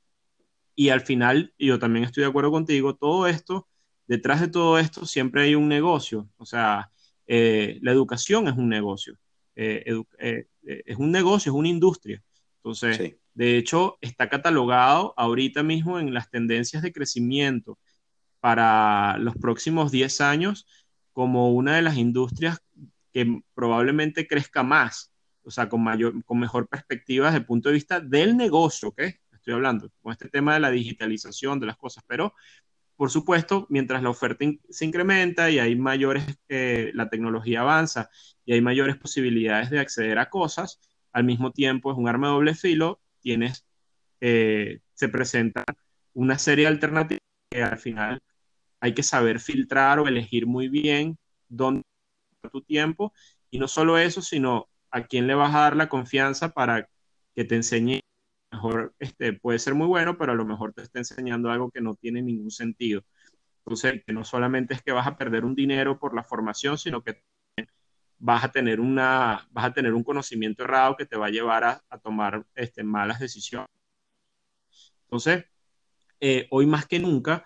[0.75, 3.69] Y al final, yo también estoy de acuerdo contigo, todo esto,
[4.07, 6.29] detrás de todo esto siempre hay un negocio.
[6.37, 6.91] O sea,
[7.27, 9.19] eh, la educación es un negocio.
[9.55, 12.23] es un negocio, es una industria.
[12.59, 17.79] Entonces, de hecho, está catalogado ahorita mismo en las tendencias de crecimiento
[18.41, 20.67] para los próximos 10 años
[21.13, 22.59] como una de las industrias
[23.13, 25.13] que probablemente crezca más,
[25.45, 29.03] o sea, con, mayor, con mejor perspectiva desde el punto de vista del negocio, ¿ok?
[29.33, 32.35] Estoy hablando con este tema de la digitalización de las cosas, pero
[32.97, 38.11] por supuesto, mientras la oferta se incrementa y hay mayores, eh, la tecnología avanza
[38.45, 40.81] y hay mayores posibilidades de acceder a cosas,
[41.13, 43.67] al mismo tiempo es un arma de doble filo tienes,
[44.23, 45.63] eh, se presenta
[46.15, 47.21] una serie de alternativas
[47.51, 48.21] que al final
[48.81, 51.19] hay que saber filtrar o elegir muy bien
[51.49, 51.83] dónde
[52.51, 53.13] tu tiempo
[53.51, 56.89] y no solo eso, sino a quién le vas a dar la confianza para
[57.35, 58.01] que te enseñe
[58.51, 61.83] mejor, este, puede ser muy bueno, pero a lo mejor te está enseñando algo que
[61.83, 63.03] no tiene ningún sentido.
[63.59, 67.03] Entonces, que no solamente es que vas a perder un dinero por la formación, sino
[67.03, 67.23] que
[68.19, 71.65] vas a tener, una, vas a tener un conocimiento errado que te va a llevar
[71.65, 73.69] a, tomar este, malas decisiones.
[75.05, 75.45] Entonces,
[76.21, 77.45] eh, hoy más que nunca,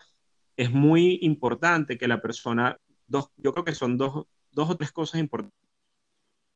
[0.56, 4.92] es muy importante que la persona, dos, yo creo que son dos, dos o tres
[4.92, 5.58] cosas importantes.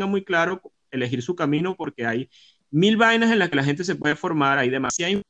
[0.07, 0.61] Muy claro
[0.91, 2.31] elegir su camino porque hay
[2.71, 5.23] mil vainas en las que la gente se puede formar, hay demasiada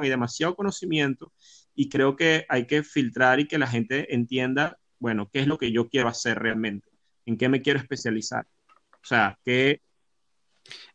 [0.00, 1.32] hay demasiado conocimiento
[1.74, 5.58] y creo que hay que filtrar y que la gente entienda, bueno, qué es lo
[5.58, 6.87] que yo quiero hacer realmente
[7.28, 8.46] en qué me quiero especializar.
[8.94, 9.80] O sea, que...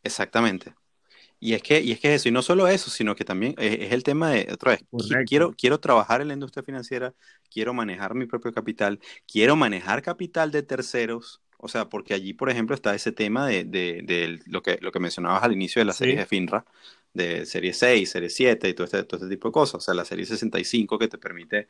[0.02, 0.74] Exactamente.
[1.40, 3.92] Y es que, y es que eso, y no solo eso, sino que también es,
[3.92, 4.84] el tema de, otra vez,
[5.26, 7.14] quiero, quiero trabajar en la industria financiera,
[7.50, 8.98] quiero manejar mi propio capital,
[9.30, 13.64] quiero manejar capital de terceros, o sea, porque allí, por ejemplo, está ese tema de,
[13.64, 16.64] de, lo, que, lo que mencionabas al inicio de la serie de FINRA,
[17.14, 19.76] de serie 6, serie 7 y todo este, todo este tipo de cosas.
[19.76, 21.68] O sea, la serie 65 que te permite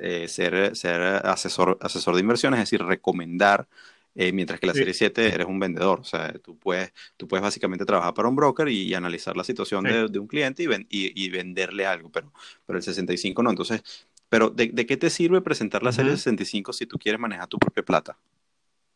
[0.00, 3.66] eh, ser, ser asesor, asesor de inversiones, es decir, recomendar
[4.14, 7.42] eh, mientras que la serie 7 eres un vendedor, o sea, tú puedes, tú puedes
[7.42, 11.30] básicamente trabajar para un broker y, analizar la situación de, de, un cliente y, y,
[11.30, 12.32] venderle algo, pero,
[12.66, 13.50] pero el 65 no.
[13.50, 13.82] Entonces,
[14.28, 17.58] pero ¿de, de qué te sirve presentar la serie 65 si tú quieres manejar tu
[17.58, 18.18] propia plata?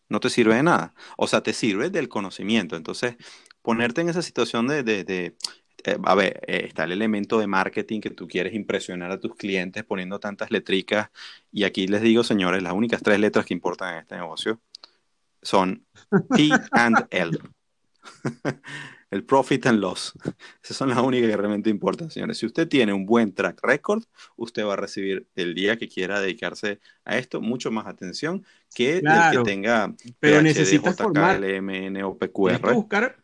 [0.09, 0.95] No te sirve de nada.
[1.17, 2.77] O sea, te sirve del conocimiento.
[2.77, 3.17] Entonces,
[3.63, 5.37] ponerte en esa situación de, de, de
[5.85, 9.35] eh, a ver, eh, está el elemento de marketing que tú quieres impresionar a tus
[9.37, 11.11] clientes poniendo tantas letricas.
[11.53, 14.61] Y aquí les digo, señores, las únicas tres letras que importan en este negocio
[15.47, 15.87] son
[16.37, 17.39] P and L.
[19.11, 20.13] el profit and loss.
[20.63, 22.39] Esas son las únicas que realmente importan, señores.
[22.39, 24.03] Si usted tiene un buen track record,
[24.37, 28.45] usted va a recibir el día que quiera dedicarse a esto mucho más atención
[28.75, 32.75] que el que tenga pero necesitas formar, LMN o PQR.
[32.75, 33.17] buscar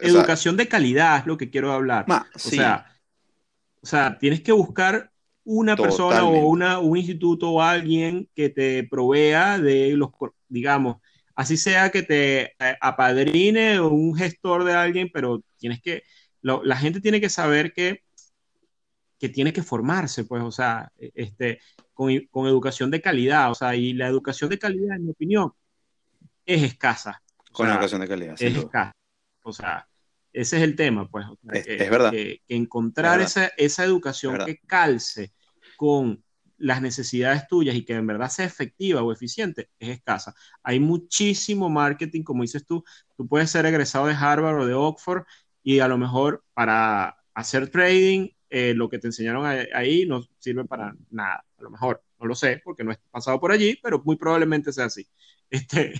[0.00, 2.06] educación de calidad, es lo que quiero hablar.
[2.08, 2.86] o, sea,
[3.82, 5.12] o sea, tienes que buscar
[5.44, 10.10] una persona o una, un instituto o alguien que te provea de los,
[10.48, 10.96] digamos,
[11.40, 16.02] así sea que te eh, apadrine un gestor de alguien, pero tienes que,
[16.42, 18.04] la gente tiene que saber que,
[19.18, 21.60] que tiene que formarse, pues, o sea, e, este,
[21.94, 25.52] con, con, educación de calidad, o sea, y la educación de calidad, en mi opinión,
[26.44, 27.22] es escasa.
[27.52, 28.34] Con educación de calidad.
[28.38, 28.94] Es escasa.
[29.42, 29.88] O sea,
[30.34, 31.24] ese es el tema, pues.
[31.54, 32.10] es, verdad.
[32.10, 35.32] Que, encontrar Esa, esa educación que calce
[35.78, 36.22] con
[36.60, 40.34] las necesidades tuyas y que en verdad sea efectiva o eficiente es escasa.
[40.62, 42.84] Hay muchísimo marketing, como dices tú,
[43.16, 45.24] tú puedes ser egresado de Harvard o de Oxford
[45.62, 50.64] y a lo mejor para hacer trading, eh, lo que te enseñaron ahí no sirve
[50.64, 54.02] para nada, a lo mejor, no lo sé porque no he pasado por allí, pero
[54.04, 55.06] muy probablemente sea así.
[55.52, 55.94] Este,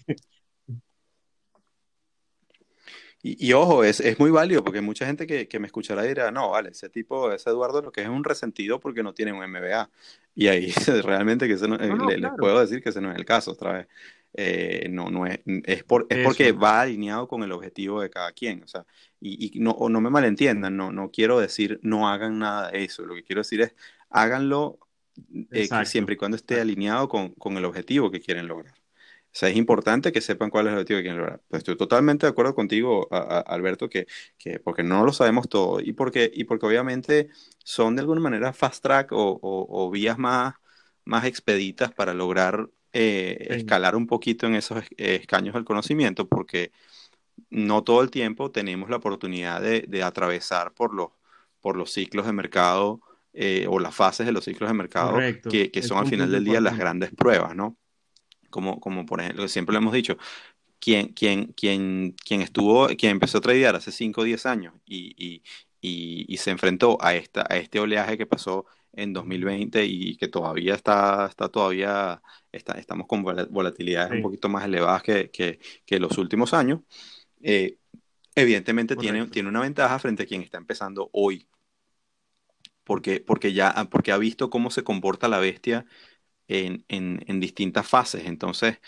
[3.22, 6.50] Y, ojo, es, es, muy válido porque mucha gente que, que, me escuchará dirá, no,
[6.50, 9.90] vale, ese tipo, ese Eduardo lo que es un resentido porque no tiene un MBA.
[10.35, 10.72] Y ahí
[11.05, 13.89] realmente que no, eh, les puedo decir que ese no es el caso otra vez.
[14.33, 18.33] Eh, no, no es, es, por, es porque va alineado con el objetivo de cada
[18.33, 18.62] quien.
[18.62, 18.87] O sea,
[19.20, 23.05] y, y no, no me malentiendan, no, no quiero decir no hagan nada de eso.
[23.05, 23.74] Lo que quiero decir es
[24.09, 24.78] háganlo
[25.51, 28.80] eh, siempre y cuando esté alineado con, con el objetivo que quieren lograr.
[29.33, 31.41] O sea, es importante que sepan cuál es el objetivo que quieren lograr.
[31.49, 34.07] Pues estoy totalmente de acuerdo contigo, Alberto, que,
[34.37, 37.28] que, porque no lo sabemos todo y porque, y porque obviamente
[37.59, 40.55] son de alguna manera fast track o, o, vías más,
[41.05, 46.72] más expeditas para lograr eh, escalar un poquito en esos escaños del conocimiento, porque
[47.51, 51.11] no todo el tiempo tenemos la oportunidad de, de atravesar por los,
[51.61, 53.01] por los ciclos de mercado
[53.33, 55.18] eh, o las fases de los ciclos de mercado
[55.49, 57.76] que, que son al final del día las grandes pruebas, ¿no?
[58.51, 60.18] Como, como por ejemplo, siempre lo hemos dicho,
[60.80, 65.42] quien, quien, quien, quien estuvo, quien empezó a tradear hace 5 o 10 años y,
[65.80, 70.28] y, y, se enfrentó a, esta, a este oleaje que pasó en 2020 y que
[70.28, 76.01] todavía está, está todavía, está, estamos con volatilidades un poquito más elevadas que, que, que
[76.01, 76.80] los últimos años,
[77.42, 77.76] eh,
[78.34, 81.46] evidentemente tiene, tiene una ventaja frente a quien está empezando hoy.
[82.84, 85.86] Porque, porque ya porque ha visto cómo se comporta la bestia
[86.51, 88.24] en, en, distintas fases.
[88.26, 88.78] Entonces,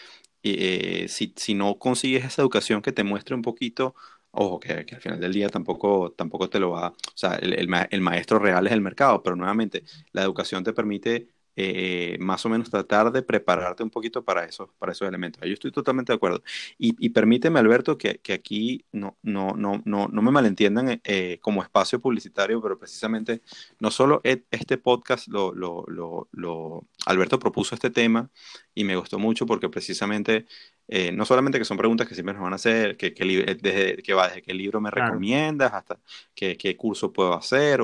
[0.43, 3.95] eh, si, si, no consigues esa educación que te muestre un poquito,
[4.33, 7.55] ojo, que, que, al final del día tampoco, tampoco te lo va, o sea, el,
[7.55, 12.45] el, el maestro real es el mercado, pero nuevamente, la educación te permite eh, más
[12.47, 15.43] o menos tratar de prepararte un poquito para, eso, para esos elementos.
[15.45, 16.43] Yo estoy totalmente de acuerdo.
[16.79, 21.63] Y, permíteme, Alberto, que, que, aquí no, no, no, no, no me malentiendan eh, como
[21.63, 23.43] espacio publicitario, pero precisamente
[23.79, 28.31] no solo e, este podcast, lo, lo, lo, lo, Alberto propuso este tema
[28.75, 30.47] y me gustó mucho porque precisamente
[30.89, 33.57] eh, no solamente que son preguntas que siempre nos van a hacer, que, que eh,
[33.61, 35.99] desde, que va desde qué libro me recomiendas hasta
[36.35, 37.81] qué, qué, curso puedo hacer.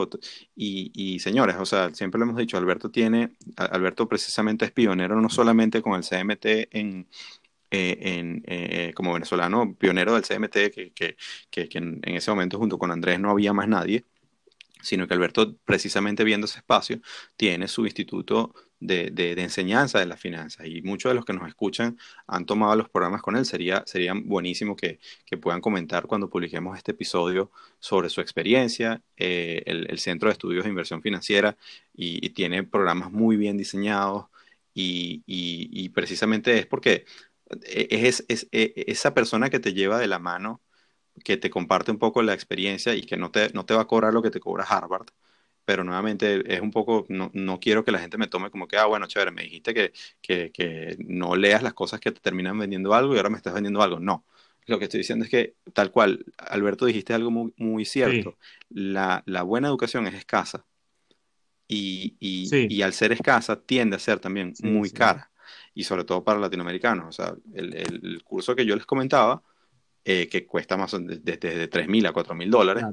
[0.56, 5.20] y, y, señores, o sea, siempre lo hemos dicho, Alberto tiene, Alberto precisamente es pionero
[5.20, 7.08] no solamente con el CMT en,
[7.70, 11.16] eh, en, como venezolano, pionero del CMT, que, que,
[11.50, 14.06] que, que en, en, ese momento junto con Andrés no había más nadie,
[14.82, 17.00] sino que Alberto, precisamente viendo ese espacio,
[17.36, 21.98] tiene su instituto de, enseñanza de las finanzas y muchos de los que nos escuchan
[22.26, 23.44] han tomado los programas con él.
[23.44, 27.50] Sería, sería buenísimo que, que puedan comentar cuando publiquemos este episodio
[27.80, 29.02] sobre su experiencia.
[29.16, 31.56] Eh, el, Centro de Estudios de Inversión Financiera
[31.94, 34.26] y, tiene programas muy bien diseñados
[34.74, 37.04] y, y, precisamente es porque
[37.64, 40.62] es, es, es, esa persona que te lleva de la mano
[41.24, 43.86] que te comparte un poco la experiencia y que no te, no te va a
[43.86, 45.08] cobrar lo que te cobra Harvard,
[45.68, 48.78] pero nuevamente es un poco, no, no, quiero que la gente me tome como que,
[48.78, 49.92] ah, bueno, chévere, me dijiste que,
[50.22, 53.52] que, que, no leas las cosas que te terminan vendiendo algo y ahora me estás
[53.52, 54.00] vendiendo algo.
[54.00, 54.24] No,
[54.64, 58.38] lo que estoy diciendo es que, tal cual, Alberto, dijiste algo muy, muy cierto,
[58.70, 60.64] la, la, buena educación es escasa
[61.68, 65.30] y, y, y, al ser escasa tiende a ser también muy cara
[65.74, 67.08] y sobre todo para latinoamericanos.
[67.08, 69.42] O sea, el, el curso que yo les comentaba,
[70.02, 72.84] eh, que cuesta más desde de, 3 mil a 4 mil dólares.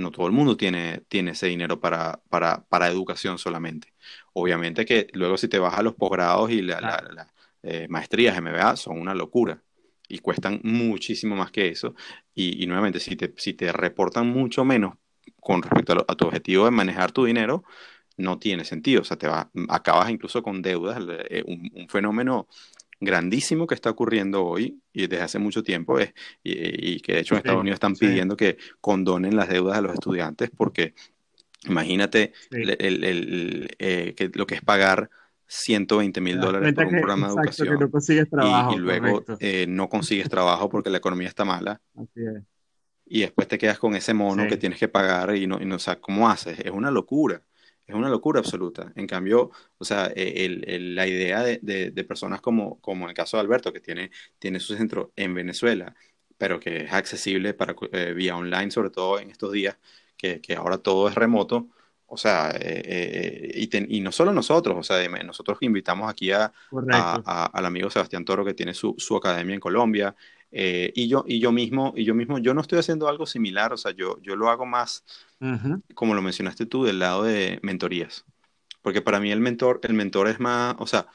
[0.00, 3.92] No todo el mundo tiene, tiene ese dinero para, para, para, educación solamente.
[4.32, 7.32] Obviamente que luego si te vas a los posgrados y las la,
[7.62, 9.62] eh, maestrías MBA son una locura
[10.08, 11.94] y cuestan muchísimo más que eso.
[12.34, 14.94] Y, y nuevamente, si te, si te reportan mucho menos
[15.40, 17.64] con respecto a, a, tu objetivo de manejar tu dinero,
[18.16, 19.02] no tiene sentido.
[19.02, 20.98] O sea, te va, acabas incluso con deudas,
[21.30, 22.48] eh, un, un fenómeno
[23.00, 26.12] grandísimo que está ocurriendo hoy y desde hace mucho tiempo es,
[26.44, 29.94] y, que de hecho en Estados Unidos están pidiendo que condonen las deudas a los
[29.94, 30.94] estudiantes porque
[31.66, 35.10] imagínate el, el, eh, que lo que es pagar
[35.46, 37.90] 120 mil dólares por un programa de educación
[38.72, 41.80] y, luego eh, no consigues trabajo porque la economía está mala.
[43.04, 45.76] Y después te quedas con ese mono que tienes que pagar y no, y no
[45.76, 46.60] o ¿cómo haces?
[46.60, 47.42] Es una locura
[47.90, 48.92] es una locura absoluta.
[48.96, 51.58] En cambio, o sea, e, el, la idea de,
[51.90, 55.94] de, personas como, como el caso de Alberto, que tiene, tiene su centro en Venezuela,
[56.38, 59.76] pero que es accesible para, eh, vía online, sobre todo en estos días,
[60.16, 61.68] que, que ahora todo es remoto.
[62.06, 66.52] O sea, eh, eh y, y, no solo nosotros, o sea, nosotros invitamos aquí a,
[66.92, 70.16] a, al amigo Sebastián Toro que tiene su, su academia en Colombia,
[70.52, 73.72] eh, y, yo, y yo mismo, y yo mismo, yo no estoy haciendo algo similar,
[73.72, 75.04] o sea, yo, yo lo hago más,
[75.40, 75.82] uh -huh.
[75.94, 78.24] como lo mencionaste tú, del lado de mentorías.
[78.82, 81.06] porque para mí el mentor, el mentor es más, o sea,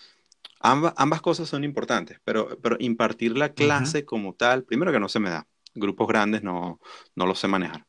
[0.60, 5.10] ambas, ambas cosas son importantes, pero, pero impartir la clase como tal, primero que no
[5.10, 6.80] se me da, grupos grandes no,
[7.16, 7.86] no los sé manejar.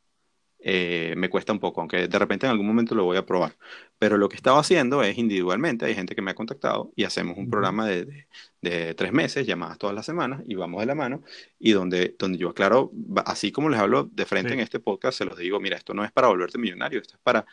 [0.68, 3.56] Eh, me cuesta un poco, aunque de repente en algún momento lo voy a probar.
[4.00, 7.38] Pero lo que estaba haciendo es individualmente, hay gente que me ha contactado y hacemos
[7.38, 8.26] un programa de,
[8.62, 11.22] de, tres meses, llamadas todas las semanas, y vamos de la mano,
[11.60, 12.90] y donde, donde yo aclaro,
[13.26, 16.04] así como les hablo de frente en este podcast, se los digo, mira, esto no
[16.04, 17.46] es para volverte millonario, esto es para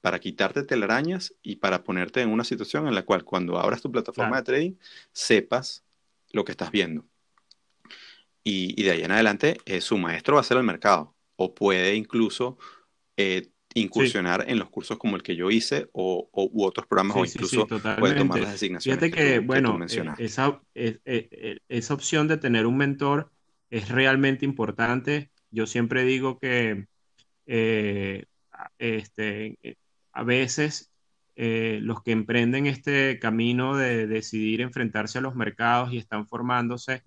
[0.00, 3.90] para quitarte telarañas y para ponerte en una situación en la cual cuando abras tu
[3.92, 4.72] plataforma de trading
[5.12, 5.84] sepas
[6.32, 7.04] lo que estás viendo.
[8.42, 11.54] Y, y de ahí en adelante, eh, su maestro va a ser el mercado o
[11.54, 12.58] puede incluso
[13.16, 17.24] eh, incursionar en los cursos como el que yo hice o, u otros programas o
[17.24, 19.00] incluso puede tomar las designaciones.
[19.00, 23.30] Fíjate que, bueno, eh, esa, eh, esa opción de tener un mentor
[23.70, 25.30] es realmente importante.
[25.50, 26.86] Yo siempre digo que
[28.78, 29.58] este,
[30.12, 30.92] a veces
[31.34, 37.02] los que emprenden este camino de decidir enfrentarse a los mercados y están formándose,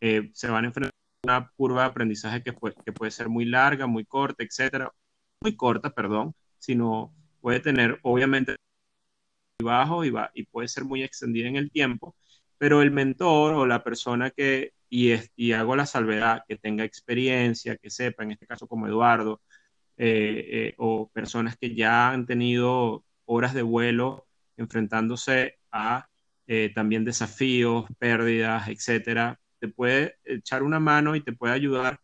[0.00, 3.86] se van a enfrentar una curva de aprendizaje que puede, que puede ser muy larga,
[3.86, 4.92] muy corta, etcétera,
[5.40, 8.56] muy corta, perdón, sino puede tener obviamente
[9.62, 12.16] bajo y, va, y puede ser muy extendida en el tiempo,
[12.58, 16.84] pero el mentor o la persona que, y, es, y hago la salvedad, que tenga
[16.84, 19.40] experiencia, que sepa, en este caso como Eduardo,
[19.96, 26.08] eh, eh, o personas que ya han tenido horas de vuelo enfrentándose a
[26.46, 32.00] eh, también desafíos, pérdidas, etcétera, te puede echar una mano y te puede ayudar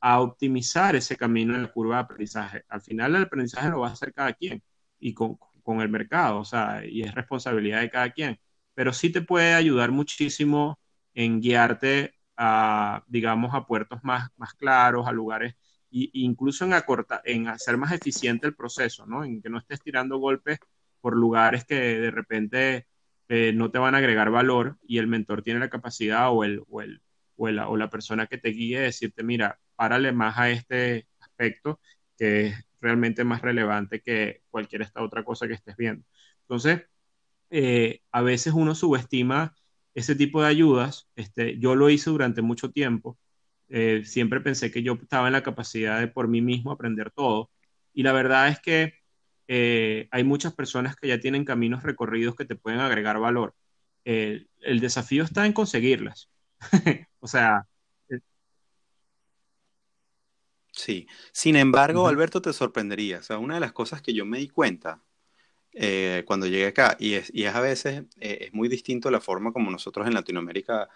[0.00, 2.64] a optimizar ese camino en la curva de aprendizaje.
[2.68, 4.62] Al final el aprendizaje lo va a hacer cada quien
[4.98, 8.38] y con, con el mercado, o sea, y es responsabilidad de cada quien,
[8.74, 10.78] pero sí te puede ayudar muchísimo
[11.14, 15.54] en guiarte a, digamos, a puertos más, más claros, a lugares,
[15.90, 19.24] e incluso en, acorta, en hacer más eficiente el proceso, ¿no?
[19.24, 20.58] En que no estés tirando golpes
[21.00, 22.86] por lugares que de repente
[23.28, 26.62] eh, no te van a agregar valor y el mentor tiene la capacidad o, el,
[26.68, 27.00] o, el,
[27.36, 31.80] o, la, o la persona que te guíe decirte, mira, párale más a este aspecto
[32.16, 36.04] que es realmente más relevante que cualquier esta otra cosa que estés viendo.
[36.42, 36.82] Entonces,
[37.50, 39.54] eh, a veces uno subestima
[39.94, 41.08] ese tipo de ayudas.
[41.16, 43.18] Este, yo lo hice durante mucho tiempo.
[43.68, 47.50] Eh, siempre pensé que yo estaba en la capacidad de por mí mismo aprender todo.
[47.92, 48.94] Y la verdad es que
[49.48, 53.54] eh, hay muchas personas que ya tienen caminos recorridos que te pueden agregar valor.
[54.04, 56.28] el desafío está en conseguirlas.
[57.20, 57.66] o sea...
[58.08, 58.20] Eh,
[60.72, 63.18] sí, sin embargo, Alberto, te sorprendería.
[63.18, 65.02] O sea, una de las cosas que yo me di cuenta
[65.72, 69.52] eh, cuando llegué acá, y es, y es a veces es muy distinto la forma
[69.52, 70.88] como nosotros en Latinoamérica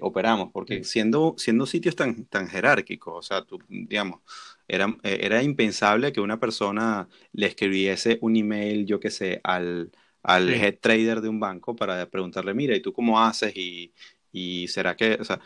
[0.00, 4.22] operamos, porque siendo, siendo sitios tan, tan jerárquicos, o sea, tú, digamos,
[4.68, 9.92] era, eh, era impensable que una persona le escribiese un email, yo qué sé, al,
[10.22, 13.56] al head trader de un banco para preguntarle, mira, ¿y tú cómo haces?
[13.56, 13.92] Y,
[14.32, 15.40] y será que, o sea,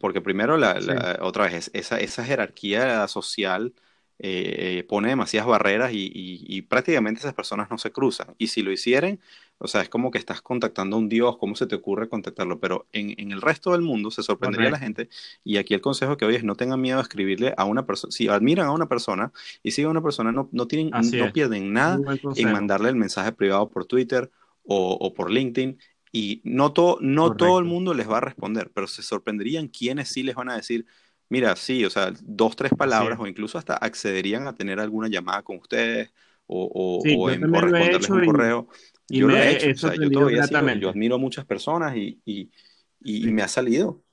[0.00, 3.74] porque primero, la, otra vez, esa, esa jerarquía social
[4.18, 8.34] eh, pone demasiadas barreras y, prácticamente esas personas no se cruzan.
[8.38, 9.18] Y si lo hicieran,
[9.58, 12.60] o sea, es como que estás contactando a un Dios, ¿cómo se te ocurre contactarlo?
[12.60, 15.08] Pero en, el resto del mundo se sorprendería la gente.
[15.42, 18.12] Y aquí el consejo que hoy es no tengan miedo a escribirle a una persona.
[18.12, 21.72] Si admiran a una persona y siguen a una persona, no, no, tienen, no pierden
[21.72, 21.98] nada
[22.36, 24.30] en mandarle el mensaje privado por Twitter
[24.64, 25.78] o, por LinkedIn.
[26.12, 30.22] Y no, no todo el mundo les va a responder, pero se sorprenderían quienes sí
[30.22, 30.86] les van a decir,
[31.34, 35.42] Mira, sí, o sea, dos, tres palabras o incluso hasta accederían a tener alguna llamada
[35.42, 36.12] con ustedes
[36.46, 38.68] o, o, responderles un correo.
[39.08, 42.52] yo lo he hecho, o sea, yo todavía yo admiro a muchas personas y, y,
[43.00, 44.04] y, me ha salido.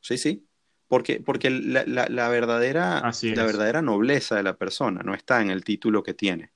[0.00, 0.46] Sí, sí.
[0.86, 5.50] Porque, porque la, la, la verdadera, la verdadera nobleza de la persona no está en
[5.50, 6.50] el título que tiene.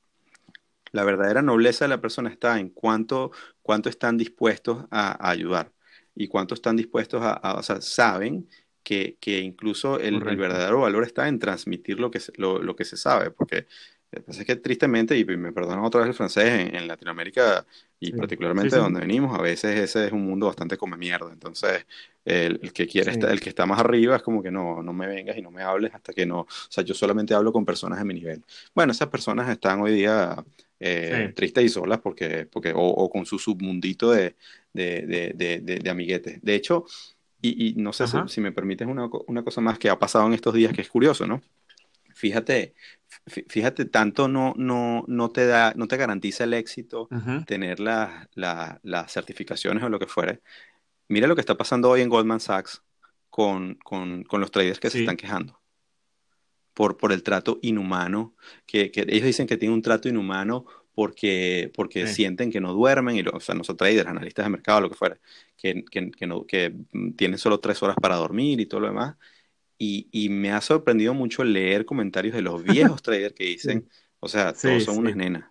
[0.91, 5.71] La verdadera nobleza de la persona está en cuánto, cuánto están dispuestos a, ayudar
[6.15, 8.49] y cuánto están dispuestos a, a, o sea, saben
[8.83, 12.85] que, que incluso el, verdadero valor está en transmitir lo que, se, lo, lo que
[12.85, 13.67] se sabe, porque
[14.13, 17.65] eh, pues es que tristemente, y me perdonan otra vez el francés, en, Latinoamérica
[17.99, 21.33] y particularmente de donde venimos, a veces ese es un mundo bastante come mierda.
[21.33, 21.87] Entonces,
[22.25, 24.93] el, el que quiere estar, el que está más arriba es como que no, no
[24.93, 26.41] me vengas y no me hables hasta que no.
[26.41, 28.45] O sea, yo solamente hablo con personas de mi nivel.
[28.75, 30.37] Bueno, esas personas están hoy día
[30.79, 34.37] eh, tristes y solas porque, porque o, con su submundito de,
[34.75, 36.43] de, de, de amiguetes.
[36.43, 36.85] De hecho,
[37.43, 40.55] y, no sé si, me permites una, una, cosa más que ha pasado en estos
[40.55, 41.43] días que es curioso, ¿no?
[42.15, 42.75] Fíjate,
[43.27, 47.09] fíjate, tanto no, no, no, te, da, no te garantiza el éxito
[47.47, 50.41] tener las certificaciones o lo que fuere.
[51.09, 52.83] Mira lo que está pasando hoy en Goldman Sachs
[53.29, 55.61] con, con, con los traders que se están quejando.
[56.75, 58.35] Por, por el trato inhumano,
[58.67, 60.65] que, que, ellos dicen que tienen un trato inhumano
[60.95, 64.83] porque, porque sienten que no duermen, y o sea, no son traders, analistas de mercado,
[64.83, 65.19] lo que fuera,
[65.57, 66.75] que, que, que, no, que
[67.17, 69.17] tienen solo tres horas para dormir y todo lo demás.
[69.79, 73.89] Y, y me ha sorprendido mucho leer comentarios de los viejos traders que dicen,
[74.21, 75.51] o sea, todos son unas nenas.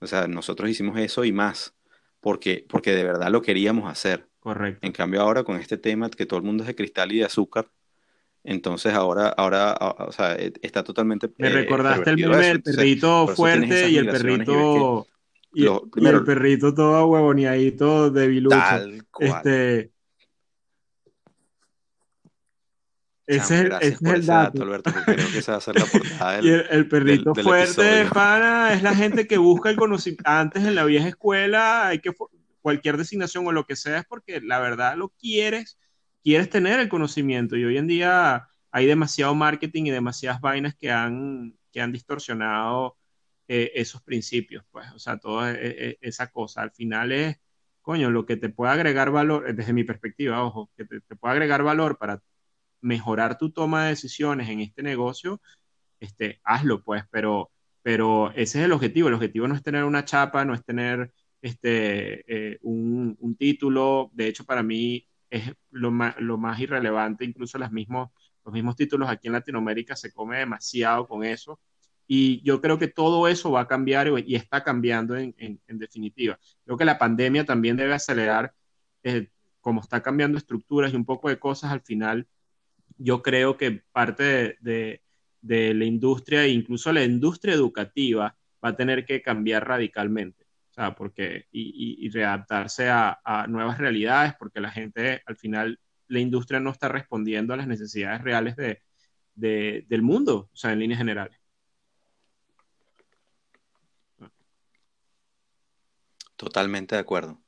[0.00, 1.74] O sea, nosotros hicimos eso y más,
[2.20, 4.26] porque, porque de verdad lo queríamos hacer.
[4.40, 4.86] Correcto.
[4.86, 7.26] En cambio ahora con este tema que todo el mundo es de cristal y de
[7.26, 7.70] azúcar,
[8.42, 11.30] entonces ahora, ahora, o sea, e, está totalmente.
[11.36, 15.06] Me recordaste el meme del perrito fuerte y el perrito.
[15.52, 18.56] Y, el perrito todo huevoneadito de bilucho.
[18.56, 19.32] Tal cual.
[19.36, 19.92] Este.
[23.26, 24.62] Ese, es, el dato.
[24.62, 28.74] Alberto, creo que esa va a ser la portada del, Y el, perrito fuerte, pana,
[28.74, 30.24] es la gente que busca el conocimiento.
[30.26, 32.10] Antes en la vieja escuela, hay que
[32.60, 35.78] cualquier designación o lo que sea, es porque la verdad lo quieres
[36.22, 40.90] quieres tener el conocimiento y hoy en día hay demasiado marketing y demasiadas vainas que
[40.90, 42.96] han, que han distorsionado
[43.48, 46.62] eh, esos principios, pues, o sea, toda e, e, esa cosa.
[46.62, 47.36] Al final es,
[47.82, 51.32] coño, lo que te puede agregar valor, eh, desde mi perspectiva, ojo, que te, puede
[51.32, 52.22] agregar valor para
[52.80, 55.40] mejorar tu toma de decisiones en este negocio,
[56.00, 57.50] este, hazlo, pues, pero,
[57.82, 59.08] pero ese es el objetivo.
[59.08, 61.12] El objetivo no es tener una chapa, no es tener
[61.42, 64.10] este, eh, un, título.
[64.14, 68.10] De hecho, para mí, es lo más, lo más irrelevante, incluso las mismos,
[68.44, 71.60] los mismos títulos aquí en Latinoamérica se come demasiado con eso.
[72.06, 75.34] Y yo creo que todo eso va a cambiar y, está cambiando en,
[75.68, 76.38] definitiva.
[76.64, 78.52] Creo que la pandemia también debe acelerar,
[79.04, 79.28] eh,
[79.60, 82.26] como está cambiando estructuras y un poco de cosas al final,
[82.98, 85.02] yo creo que parte de, de,
[85.40, 90.39] de la industria, incluso la industria educativa, va a tener que cambiar radicalmente
[90.96, 95.78] porque, y, readaptarse a, nuevas realidades, porque la gente, al final,
[96.08, 98.82] la industria no está respondiendo a las necesidades reales de,
[99.34, 101.36] del mundo, o sea, en líneas generales.
[106.36, 107.38] Totalmente de acuerdo.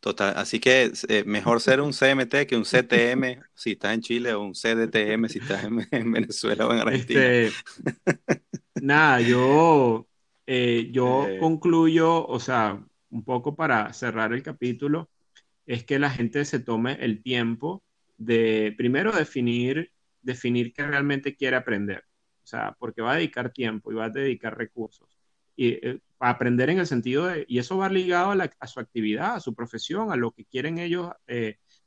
[0.00, 4.34] Total, así que eh, mejor ser un CMT que un CTM si estás en Chile
[4.34, 7.24] o un CDTM si estás en, Venezuela o en Argentina.
[7.24, 7.52] Este,
[8.82, 10.06] nada, yo
[10.46, 11.38] eh, yo eh.
[11.38, 15.10] concluyo, o sea, un poco para cerrar el capítulo,
[15.66, 17.82] es que la gente se tome el tiempo
[18.18, 19.92] de primero definir,
[20.22, 22.04] definir qué realmente quiere aprender.
[22.42, 25.08] O sea, porque va a dedicar tiempo y va a dedicar recursos.
[25.56, 29.40] Y eh, aprender en el sentido de, y eso va ligado a, su actividad, a
[29.40, 31.10] su profesión, a lo que quieren ellos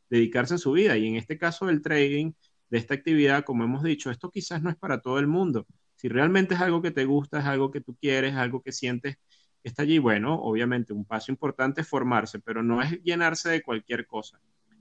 [0.10, 0.98] dedicarse en su vida.
[0.98, 2.32] Y en este caso del trading,
[2.70, 5.68] de esta actividad, como hemos dicho, esto quizás no es para todo el mundo.
[5.98, 8.72] Si realmente es algo que te gusta, es algo que tú quieres, es algo que
[8.72, 9.18] sientes
[9.64, 13.64] que está allí, bueno, obviamente un paso importante es formarse, pero no es llenarse de
[13.64, 14.40] cualquier cosa.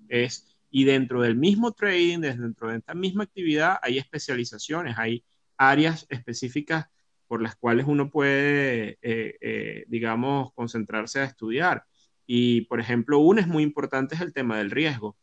[0.08, 5.24] Es, y dentro del mismo trading, dentro de esta misma actividad, hay especializaciones, hay
[5.56, 6.86] áreas específicas
[7.26, 11.84] por las cuales uno puede, eh, eh, digamos, concentrarse a estudiar.
[12.26, 15.16] Y, por ejemplo, una es muy importante es el tema del riesgo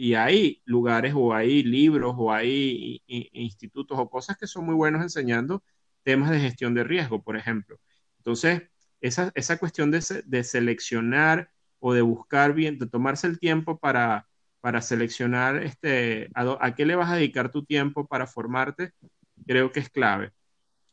[0.00, 5.02] y hay lugares o hay libros o hay institutos o cosas que son muy buenos
[5.02, 5.64] enseñando
[6.04, 7.80] temas de gestión de riesgo, por ejemplo.
[8.18, 8.62] Entonces,
[9.00, 14.28] esa, esa cuestión de, de, seleccionar o de buscar bien, de tomarse el tiempo para,
[14.60, 18.92] para seleccionar este, a, qué le vas a dedicar tu tiempo para formarte,
[19.48, 20.30] creo que es clave.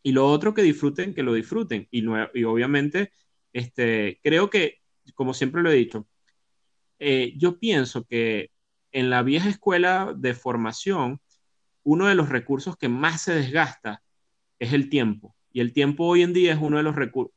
[0.01, 1.88] Y lo otro que disfruten, que lo disfruten.
[1.91, 2.03] Y,
[2.34, 3.12] y obviamente,
[3.53, 4.82] este, creo que,
[5.14, 6.08] como siempre lo he dicho,
[6.97, 8.55] eh, yo pienso que
[8.95, 11.19] en la vieja escuela de formación,
[11.83, 14.01] uno de los recursos que más se desgasta
[14.57, 15.35] es el tiempo.
[15.51, 17.33] Y el tiempo hoy en día es uno de los recursos,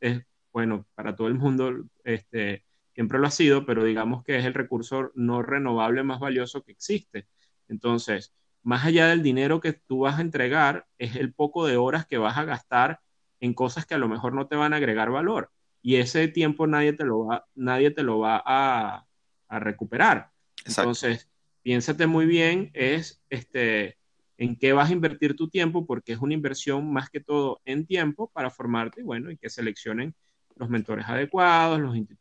[0.53, 1.73] bueno, para todo el mundo
[2.05, 6.63] este, siempre lo ha sido, pero digamos que es el recurso no renovable más valioso
[6.63, 7.27] que existe.
[7.67, 8.33] Entonces,
[8.63, 12.19] más allá del dinero que tú vas a entregar, es el poco de horas que
[12.19, 13.01] vas a gastar
[13.41, 15.51] en cosas que a lo mejor no te van a agregar valor.
[15.83, 19.07] Y ese tiempo nadie te lo va, nadie te lo va a,
[19.49, 20.31] a recuperar.
[20.65, 21.29] Entonces,
[21.63, 23.99] piénsate muy bien es este,
[24.39, 27.87] en qué vas a invertir tu tiempo, porque es una inversión más que todo en
[27.87, 30.15] tiempo para formarte bueno, y que seleccionen
[30.57, 31.81] los mentores adecuados,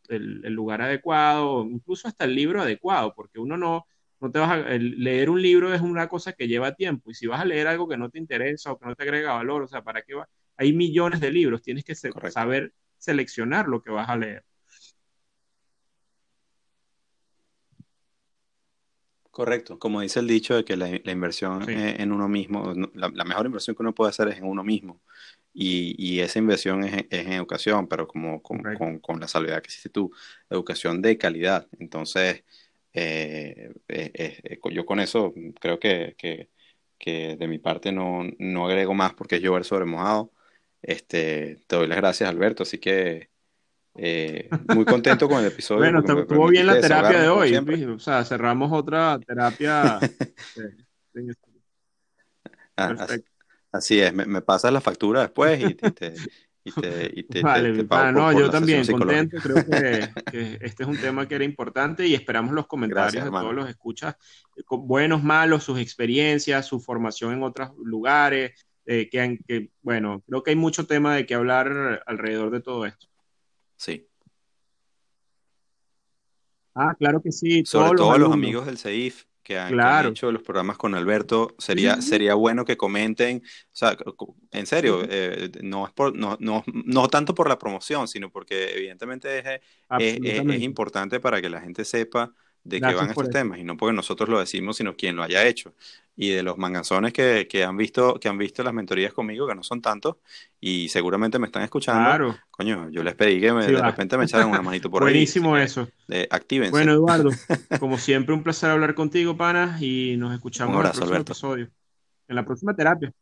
[0.10, 3.88] el, lugar adecuado, incluso hasta el libro adecuado, porque uno no,
[4.20, 7.28] no te vas a, leer un libro es una cosa que lleva tiempo y si
[7.28, 9.68] vas a leer algo que no te interesa o que no te agrega valor, o
[9.68, 10.28] sea, ¿para qué va?
[10.56, 14.44] Hay millones de libros, tienes que saber seleccionar lo que vas a leer.
[19.38, 23.76] Correcto, como dice el dicho de que la, inversión en uno mismo, la, mejor inversión
[23.76, 25.00] que uno puede hacer es en uno mismo.
[25.54, 30.12] Y, esa inversión es, en educación, pero como con, la salvedad que hiciste tú,
[30.50, 31.68] educación de calidad.
[31.80, 32.46] Entonces,
[32.94, 34.12] eh, eh,
[34.44, 35.32] eh, yo con eso
[35.62, 36.16] creo que,
[37.06, 40.32] de mi parte no, no, agrego más porque es llover sobre mojado.
[40.82, 42.64] Este, te doy las gracias, Alberto.
[42.64, 43.30] Así que
[43.98, 45.80] eh, muy contento con el episodio.
[45.80, 47.60] bueno, estuvo bien la terapia de hoy.
[47.62, 47.86] Luis.
[47.88, 50.00] O sea, cerramos otra terapia.
[52.76, 52.96] Ah,
[53.72, 56.14] así, es, me, me pasas la factura después y, y te,
[56.64, 58.86] y te, y te- Vale, te- te mi pago pana, por- no, por yo también,
[58.86, 59.38] contento.
[59.42, 63.24] Creo que, que este es un tema que era importante y esperamos los comentarios Gracias,
[63.24, 63.46] de hermano.
[63.46, 64.16] todos los escuchas,
[64.56, 68.64] eh, con- buenos, malos, sus experiencias, su formación en otros lugares.
[68.90, 72.86] eh, que, que, bueno, creo que hay mucho tema de qué hablar alrededor de todo
[72.86, 73.08] esto.
[73.78, 74.08] Sí,
[76.80, 78.34] Ah, claro que sí, sobre todos los todo los alumnos.
[78.36, 80.10] amigos del CEIF que han, que han Claro.
[80.10, 83.98] hecho los programas con Alberto, sería, Sí, sería bueno que comenten, o sea,
[84.52, 88.30] en serio, Sí, eh, no es por, no, no, no tanto por la promoción, sino
[88.30, 89.46] porque evidentemente es,
[90.00, 92.32] es- es- importante para que la gente sepa
[92.64, 93.32] de Gracias van por estos eso.
[93.32, 95.74] temas, y no porque nosotros lo decimos, sino quien lo haya hecho.
[96.16, 99.56] Y de los manganzones que, que han visto, que han visto las mentorías conmigo, que
[99.56, 100.18] no son tantos,
[100.60, 103.84] y seguramente me están escuchando, Claro, coño, yo les pedí que me- sí de va.
[103.84, 105.88] repente me echaran una manito por ahí, así Buenísimo que eso.
[106.10, 106.80] eh, actívense.
[106.80, 107.40] Bueno, Eduardo,
[107.78, 111.22] como siempre, un placer hablar contigo, pana, y nos escuchamos en el abrazo, próximo Alberto.
[111.22, 111.72] episodio,
[112.28, 113.14] en la próxima terapia.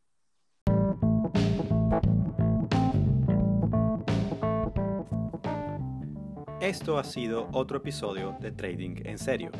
[6.65, 9.51] Esto ha sido otro episodio de Trading en Serio.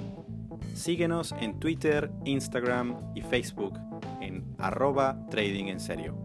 [0.73, 3.77] Síguenos en Twitter, Instagram y Facebook
[4.21, 6.17] en arroba Trading en Serio.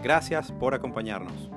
[0.00, 1.50] Gracias por acompañarnos.